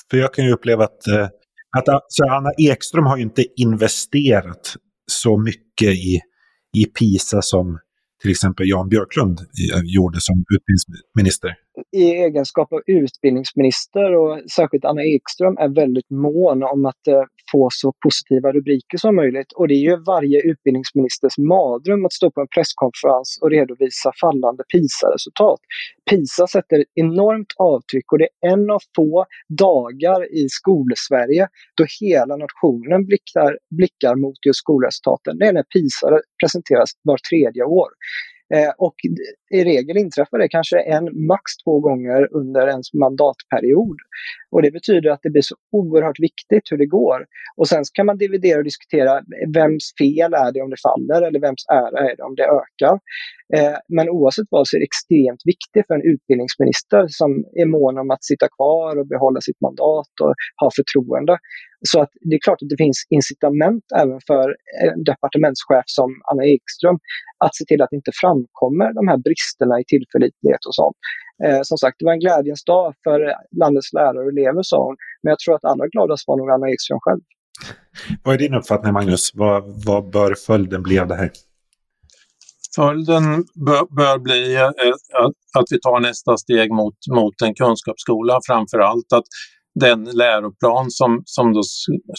för 0.10 0.18
jag 0.18 0.34
kan 0.34 0.46
ju 0.46 0.52
uppleva 0.52 0.84
att, 0.84 1.08
eh, 1.08 1.28
att 1.78 1.89
alltså, 1.89 2.24
Anna 2.24 2.52
Ekström 2.58 3.06
har 3.06 3.18
ju 3.18 3.24
inte 3.24 3.46
investerat 3.56 4.76
så 5.12 5.38
mycket 5.38 5.89
i, 5.89 6.20
i 6.78 6.86
PISA 6.86 7.42
som 7.42 7.80
till 8.22 8.32
exempel 8.32 8.70
Jan 8.70 8.89
Björklund 8.89 9.39
gjorde 9.84 10.18
som 10.22 10.36
utbildningsminister? 10.56 11.56
I 11.92 12.12
egenskap 12.12 12.74
av 12.74 12.82
utbildningsminister 12.88 14.15
och 14.15 14.52
särskilt 14.52 14.86
Anna 14.86 15.04
Ekström 15.04 15.58
är 15.58 15.76
väldigt 15.76 16.10
mån 16.10 16.63
om 16.63 16.86
att 16.86 17.08
eh, 17.08 17.24
få 17.52 17.70
så 17.72 17.94
positiva 18.04 18.52
rubriker 18.52 18.98
som 18.98 19.15
möjligt. 19.15 19.52
Och 19.52 19.68
det 19.68 19.74
är 19.74 19.86
ju 19.89 19.98
varje 20.04 20.42
utbildningsministers 20.42 21.38
madrum 21.38 22.06
att 22.06 22.13
stå 22.13 22.32
på 22.32 22.42
en 22.42 22.48
presskonferens 22.56 23.39
och 23.42 23.52
redovisa 23.52 24.12
fallande 24.22 24.63
PISA-resultat. 24.74 25.60
PISA 26.10 26.48
sätter 26.48 26.80
ett 26.80 26.92
enormt 26.96 27.54
avtryck 27.58 28.12
och 28.12 28.18
det 28.18 28.28
är 28.42 28.52
en 28.54 28.70
av 28.70 28.82
få 28.96 29.26
dagar 29.50 30.34
i 30.34 30.50
skolsverige 30.50 31.48
då 31.78 31.86
hela 32.02 32.36
nationen 32.36 33.06
blickar, 33.06 33.58
blickar 33.78 34.15
mot 34.15 34.46
just 34.46 34.60
skolresultaten. 34.60 35.38
Det 35.38 35.46
är 35.46 35.54
när 35.54 35.63
PISA 35.63 36.08
presenteras 36.42 36.89
var 37.04 37.18
tredje 37.30 37.63
år. 37.63 37.89
Eh, 38.54 38.72
och 38.78 38.96
i 39.50 39.64
regel 39.64 39.98
inträffar 39.98 40.38
det 40.38 40.48
kanske 40.50 40.80
en, 40.80 41.28
max 41.28 41.44
två 41.64 41.80
gånger 41.80 42.36
under 42.36 42.68
ens 42.68 42.94
mandatperiod. 42.94 43.98
Och 44.52 44.62
det 44.62 44.72
betyder 44.72 45.10
att 45.10 45.20
det 45.24 45.30
blir 45.30 45.42
så 45.42 45.56
oerhört 45.72 46.20
viktigt 46.20 46.72
hur 46.72 46.78
det 46.78 46.86
går. 46.86 47.26
Och 47.58 47.68
sen 47.68 47.84
kan 47.94 48.06
man 48.06 48.18
dividera 48.18 48.58
och 48.58 48.64
diskutera 48.64 49.22
vems 49.54 49.94
fel 50.00 50.34
är 50.34 50.52
det 50.52 50.62
om 50.62 50.70
det 50.70 50.82
faller 50.88 51.22
eller 51.28 51.40
vems 51.40 51.64
ära 51.72 52.00
är 52.10 52.16
det 52.16 52.24
om 52.24 52.36
det 52.36 52.48
ökar. 52.60 52.96
Eh, 53.56 53.78
men 53.96 54.10
oavsett 54.10 54.48
vad 54.50 54.68
så 54.68 54.76
är 54.76 54.80
det 54.80 54.90
extremt 54.94 55.42
viktigt 55.54 55.88
för 55.88 55.96
en 55.96 56.10
utbildningsminister 56.14 57.06
som 57.20 57.30
är 57.62 57.66
mån 57.66 57.98
om 57.98 58.12
att 58.12 58.24
sitta 58.32 58.48
kvar 58.58 59.00
och 59.00 59.08
behålla 59.08 59.42
sitt 59.42 59.62
mandat 59.62 60.14
och 60.24 60.34
ha 60.62 60.70
förtroende. 60.80 61.38
Så 61.92 62.02
att 62.02 62.12
det 62.28 62.36
är 62.36 62.40
klart 62.48 62.62
att 62.62 62.70
det 62.70 62.84
finns 62.86 63.00
incitament 63.18 63.86
även 64.02 64.20
för 64.30 64.46
en 64.86 65.04
departementschef 65.12 65.88
som 66.00 66.10
Anna 66.32 66.44
Ekström 66.56 66.98
att 67.46 67.56
se 67.56 67.64
till 67.66 67.82
att 67.82 67.90
det 67.92 68.00
inte 68.02 68.16
framkommer 68.22 68.88
de 69.00 69.04
här 69.12 69.18
bristerna 69.18 69.38
i 69.82 69.86
tillförlitlighet 69.88 70.65
och 70.67 70.75
sånt. 70.75 70.97
Eh, 71.45 71.60
som 71.63 71.78
sagt, 71.78 71.95
det 71.99 72.06
var 72.06 72.13
en 72.13 72.19
glädjens 72.19 72.63
dag 72.63 72.93
för 73.04 73.19
landets 73.62 73.93
lärare 73.93 74.23
och 74.25 74.32
elever, 74.32 74.63
sa 74.63 74.86
hon. 74.86 74.95
Men 75.23 75.30
jag 75.30 75.39
tror 75.39 75.56
att 75.56 75.65
allra 75.65 75.88
gladast 75.88 76.23
var 76.28 76.38
nog 76.38 76.49
Anna 76.52 76.69
Ekström 76.69 76.99
själv. 77.02 77.21
Vad 78.23 78.34
är 78.36 78.38
din 78.38 78.54
uppfattning, 78.54 78.93
Magnus? 78.93 79.32
Vad, 79.34 79.86
vad 79.86 80.10
bör 80.10 80.36
följden 80.36 80.84
bli 80.84 80.99
av 80.99 81.08
det 81.08 81.15
här? 81.15 81.32
Följden 82.75 83.23
bör, 83.65 83.95
bör 83.95 84.17
bli 84.19 84.58
att, 84.58 84.75
att 85.60 85.67
vi 85.69 85.80
tar 85.80 85.99
nästa 85.99 86.38
steg 86.38 86.71
mot, 86.71 86.97
mot 87.12 87.41
en 87.41 87.56
kunskapsskola, 87.56 88.39
framför 88.47 88.80
allt 88.80 89.13
att 89.13 89.25
den 89.75 90.03
läroplan 90.03 90.86
som, 90.89 91.21
som, 91.25 91.53
då, 91.53 91.62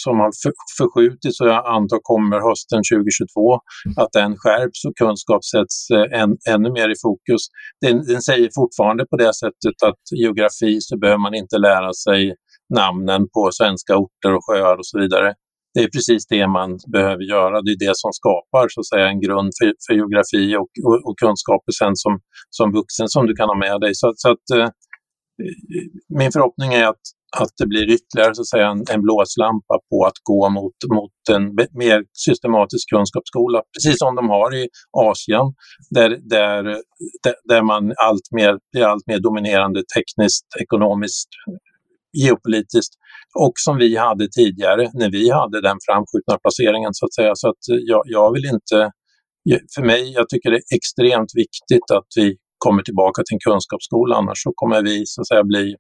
som 0.04 0.18
har 0.18 0.30
förskjutits 0.78 1.40
och 1.40 1.48
jag 1.48 1.66
antar 1.66 1.98
kommer 2.02 2.38
hösten 2.48 2.80
2022, 2.92 3.54
att 4.02 4.12
den 4.12 4.36
skärps 4.36 4.84
och 4.84 4.96
kunskap 4.96 5.44
sätts 5.44 5.90
eh, 5.90 6.20
än, 6.20 6.30
ännu 6.54 6.68
mer 6.78 6.88
i 6.94 6.98
fokus. 7.06 7.42
Den, 7.84 7.96
den 8.12 8.22
säger 8.22 8.48
fortfarande 8.60 9.02
på 9.10 9.16
det 9.16 9.34
sättet 9.42 9.76
att 9.88 10.02
geografi 10.20 10.80
så 10.80 10.98
behöver 10.98 11.22
man 11.26 11.34
inte 11.34 11.58
lära 11.58 11.92
sig 11.92 12.34
namnen 12.80 13.22
på 13.34 13.42
svenska 13.52 13.92
orter 13.96 14.30
och 14.36 14.44
sjöar 14.46 14.76
och 14.76 14.86
så 14.86 14.98
vidare. 15.02 15.34
Det 15.74 15.80
är 15.80 15.90
precis 15.96 16.26
det 16.26 16.46
man 16.58 16.78
behöver 16.92 17.24
göra. 17.34 17.62
Det 17.64 17.70
är 17.76 17.86
det 17.88 17.96
som 18.02 18.12
skapar 18.20 18.64
så 18.68 18.80
att 18.80 18.88
säga, 18.92 19.06
en 19.08 19.20
grund 19.20 19.50
för, 19.58 19.68
för 19.84 19.94
geografi 19.98 20.44
och, 20.60 20.72
och, 20.86 20.98
och 21.06 21.16
kunskaper 21.22 21.72
sen 21.80 21.96
som, 22.04 22.12
som 22.50 22.72
vuxen 22.78 23.08
som 23.08 23.26
du 23.26 23.34
kan 23.34 23.48
ha 23.52 23.58
med 23.66 23.80
dig. 23.80 23.92
Så, 23.94 24.12
så 24.16 24.28
att, 24.34 24.46
eh, 24.56 24.68
min 26.18 26.32
förhoppning 26.32 26.72
är 26.72 26.86
att 26.86 27.04
att 27.38 27.53
det 27.59 27.66
blir 27.66 27.90
ytterligare 27.97 28.35
så 28.35 28.43
att 28.43 28.49
säga, 28.49 28.69
en, 28.69 28.85
en 28.95 29.03
blåslampa 29.03 29.75
på 29.90 30.05
att 30.09 30.19
gå 30.23 30.49
mot, 30.49 30.79
mot 30.97 31.37
en 31.37 31.45
mer 31.85 32.05
systematisk 32.12 32.90
kunskapsskola, 32.95 33.62
precis 33.75 33.99
som 33.99 34.14
de 34.16 34.29
har 34.29 34.55
i 34.55 34.69
Asien, 35.09 35.47
där, 35.90 36.09
där, 36.35 36.62
där 37.49 37.62
man 37.62 37.83
allt 38.07 38.27
mer, 38.38 38.59
blir 38.73 38.85
allt 38.85 39.07
mer 39.07 39.19
dominerande 39.19 39.81
tekniskt, 39.97 40.47
ekonomiskt, 40.62 41.29
geopolitiskt 42.12 42.95
och 43.45 43.53
som 43.57 43.77
vi 43.77 43.97
hade 43.97 44.29
tidigare 44.29 44.90
när 44.95 45.11
vi 45.11 45.31
hade 45.31 45.61
den 45.61 45.79
framskjutna 45.87 46.38
placeringen 46.43 46.90
så 46.95 47.07
att 47.07 47.14
säga. 47.14 47.33
Så 47.35 47.49
att 47.49 47.64
jag, 47.93 48.03
jag 48.05 48.33
vill 48.35 48.45
inte, 48.45 48.90
för 49.75 49.83
mig, 49.83 50.12
jag 50.12 50.29
tycker 50.29 50.51
det 50.51 50.57
är 50.57 50.77
extremt 50.79 51.33
viktigt 51.43 51.88
att 51.99 52.11
vi 52.16 52.37
kommer 52.64 52.83
tillbaka 52.83 53.23
till 53.23 53.35
en 53.37 53.45
kunskapsskola, 53.51 54.16
annars 54.16 54.43
så 54.43 54.53
kommer 54.55 54.83
vi 54.83 55.03
så 55.07 55.21
att 55.21 55.29
säga 55.29 55.45
bli 55.45 55.77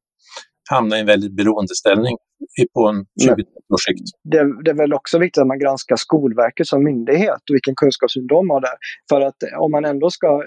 hamna 0.70 0.96
i 0.96 1.00
en 1.00 1.06
väldigt 1.06 1.32
beroendeställning 1.32 2.16
på 2.74 2.88
en 2.88 3.04
20 3.22 3.32
års 3.74 3.84
sikt. 3.88 4.06
Det, 4.24 4.62
det, 4.64 4.70
är 4.70 4.74
väl 4.74 4.94
också 4.94 5.18
viktigt 5.18 5.40
att 5.40 5.46
man 5.46 5.58
granskar 5.58 5.96
Skolverket 5.96 6.66
som 6.66 6.84
myndighet 6.84 7.42
och 7.50 7.54
vilken 7.54 7.74
kunskapssyn 7.74 8.26
de 8.26 8.50
har 8.50 8.60
där. 8.60 8.76
För 9.10 9.20
att 9.20 9.36
om 9.58 9.70
man 9.70 9.84
ändå 9.84 10.10
ska 10.10 10.42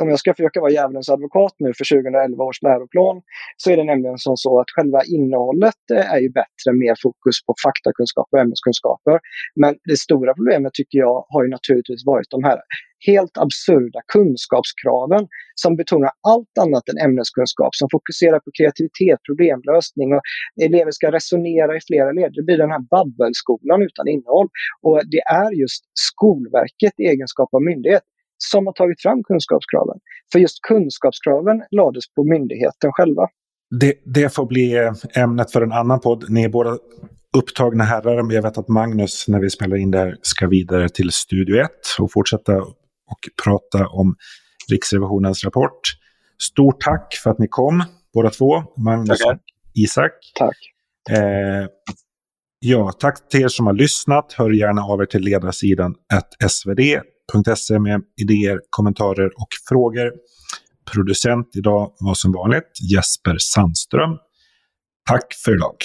om 0.00 0.08
jag 0.08 0.18
ska 0.18 0.34
försöka 0.34 0.60
vara 0.60 0.70
djävulens 0.70 1.08
advokat 1.08 1.54
nu 1.58 1.72
för 1.78 1.84
2011 1.84 2.44
års 2.44 2.62
läroplan 2.62 3.22
så 3.56 3.70
är 3.70 3.76
det 3.76 3.84
nämligen 3.84 4.18
som 4.18 4.36
så 4.36 4.60
att 4.60 4.70
själva 4.76 5.00
innehållet 5.04 5.82
eh, 5.94 6.12
är 6.14 6.18
ju 6.18 6.30
bättre, 6.30 6.68
mer 6.72 6.94
fokus 7.02 7.36
på 7.46 7.54
faktakunskaper 7.66 8.36
och 8.36 8.42
ämneskunskaper. 8.42 9.20
Men 9.60 9.74
det 9.84 9.96
stora 9.96 10.34
problemet 10.34 10.72
tycker 10.74 10.98
jag 10.98 11.26
har 11.28 11.44
ju 11.44 11.50
naturligtvis 11.50 12.06
varit 12.06 12.30
de 12.30 12.44
här 12.44 12.58
helt 13.06 13.36
absurda 13.46 14.00
kunskapskraven 14.14 15.24
som 15.54 15.76
betonar 15.76 16.10
allt 16.32 16.54
annat 16.64 16.84
än 16.88 16.98
ämneskunskap, 17.06 17.74
som 17.74 17.88
fokuserar 17.92 18.38
på 18.44 18.50
kreativitet, 18.58 19.18
problemlösning 19.28 20.08
och 20.14 20.22
elever 20.66 20.90
ska 20.90 21.12
resonera 21.12 21.76
i 21.76 21.80
flera 21.88 22.10
led. 22.12 22.30
Det 22.34 22.42
blir 22.42 22.58
den 22.64 22.70
här 22.70 22.84
babbelskolan 22.94 23.82
utan 23.88 24.08
innehåll. 24.08 24.48
Och 24.86 25.00
det 25.14 25.22
är 25.44 25.50
just 25.62 25.82
Skolverket 26.08 26.94
i 27.02 27.04
egenskap 27.12 27.48
av 27.54 27.62
myndighet 27.62 28.02
som 28.38 28.66
har 28.66 28.72
tagit 28.72 29.02
fram 29.02 29.22
kunskapskraven. 29.22 29.98
För 30.32 30.38
just 30.38 30.58
kunskapskraven 30.62 31.62
lades 31.70 32.04
på 32.14 32.24
myndigheten 32.24 32.90
själva. 32.92 33.28
Det, 33.80 33.94
det 34.04 34.34
får 34.34 34.46
bli 34.46 34.76
eh, 34.76 35.22
ämnet 35.22 35.52
för 35.52 35.62
en 35.62 35.72
annan 35.72 36.00
podd. 36.00 36.24
Ni 36.28 36.44
är 36.44 36.48
båda 36.48 36.78
upptagna 37.36 37.84
herrar, 37.84 38.22
men 38.22 38.36
jag 38.36 38.42
vet 38.42 38.58
att 38.58 38.68
Magnus 38.68 39.24
när 39.28 39.40
vi 39.40 39.50
spelar 39.50 39.76
in 39.76 39.90
det 39.90 39.98
här 39.98 40.16
ska 40.22 40.48
vidare 40.48 40.88
till 40.88 41.10
Studio 41.10 41.56
1 41.60 41.70
och 42.00 42.12
fortsätta 42.12 42.52
och 43.06 43.18
prata 43.44 43.88
om 43.88 44.16
Riksrevisionens 44.70 45.44
rapport. 45.44 45.80
Stort 46.42 46.80
tack 46.80 47.14
för 47.22 47.30
att 47.30 47.38
ni 47.38 47.48
kom, 47.48 47.84
båda 48.14 48.30
två, 48.30 48.64
Magnus 48.76 49.18
Tackar. 49.18 49.34
och 49.34 49.40
Isak. 49.74 50.12
Tack. 50.34 50.56
Eh, 51.10 51.66
ja, 52.58 52.92
tack 52.92 53.28
till 53.28 53.42
er 53.42 53.48
som 53.48 53.66
har 53.66 53.72
lyssnat. 53.74 54.32
Hör 54.32 54.50
gärna 54.50 54.82
av 54.82 55.00
er 55.02 55.06
till 55.06 55.22
ledarsidan 55.22 55.94
svd.se 56.48 57.78
med 57.78 58.02
idéer, 58.22 58.60
kommentarer 58.70 59.26
och 59.26 59.48
frågor. 59.68 60.12
Producent 60.92 61.56
idag 61.56 61.92
var 62.00 62.14
som 62.14 62.32
vanligt 62.32 62.72
Jesper 62.92 63.36
Sandström. 63.38 64.18
Tack 65.08 65.34
för 65.44 65.54
idag. 65.54 65.76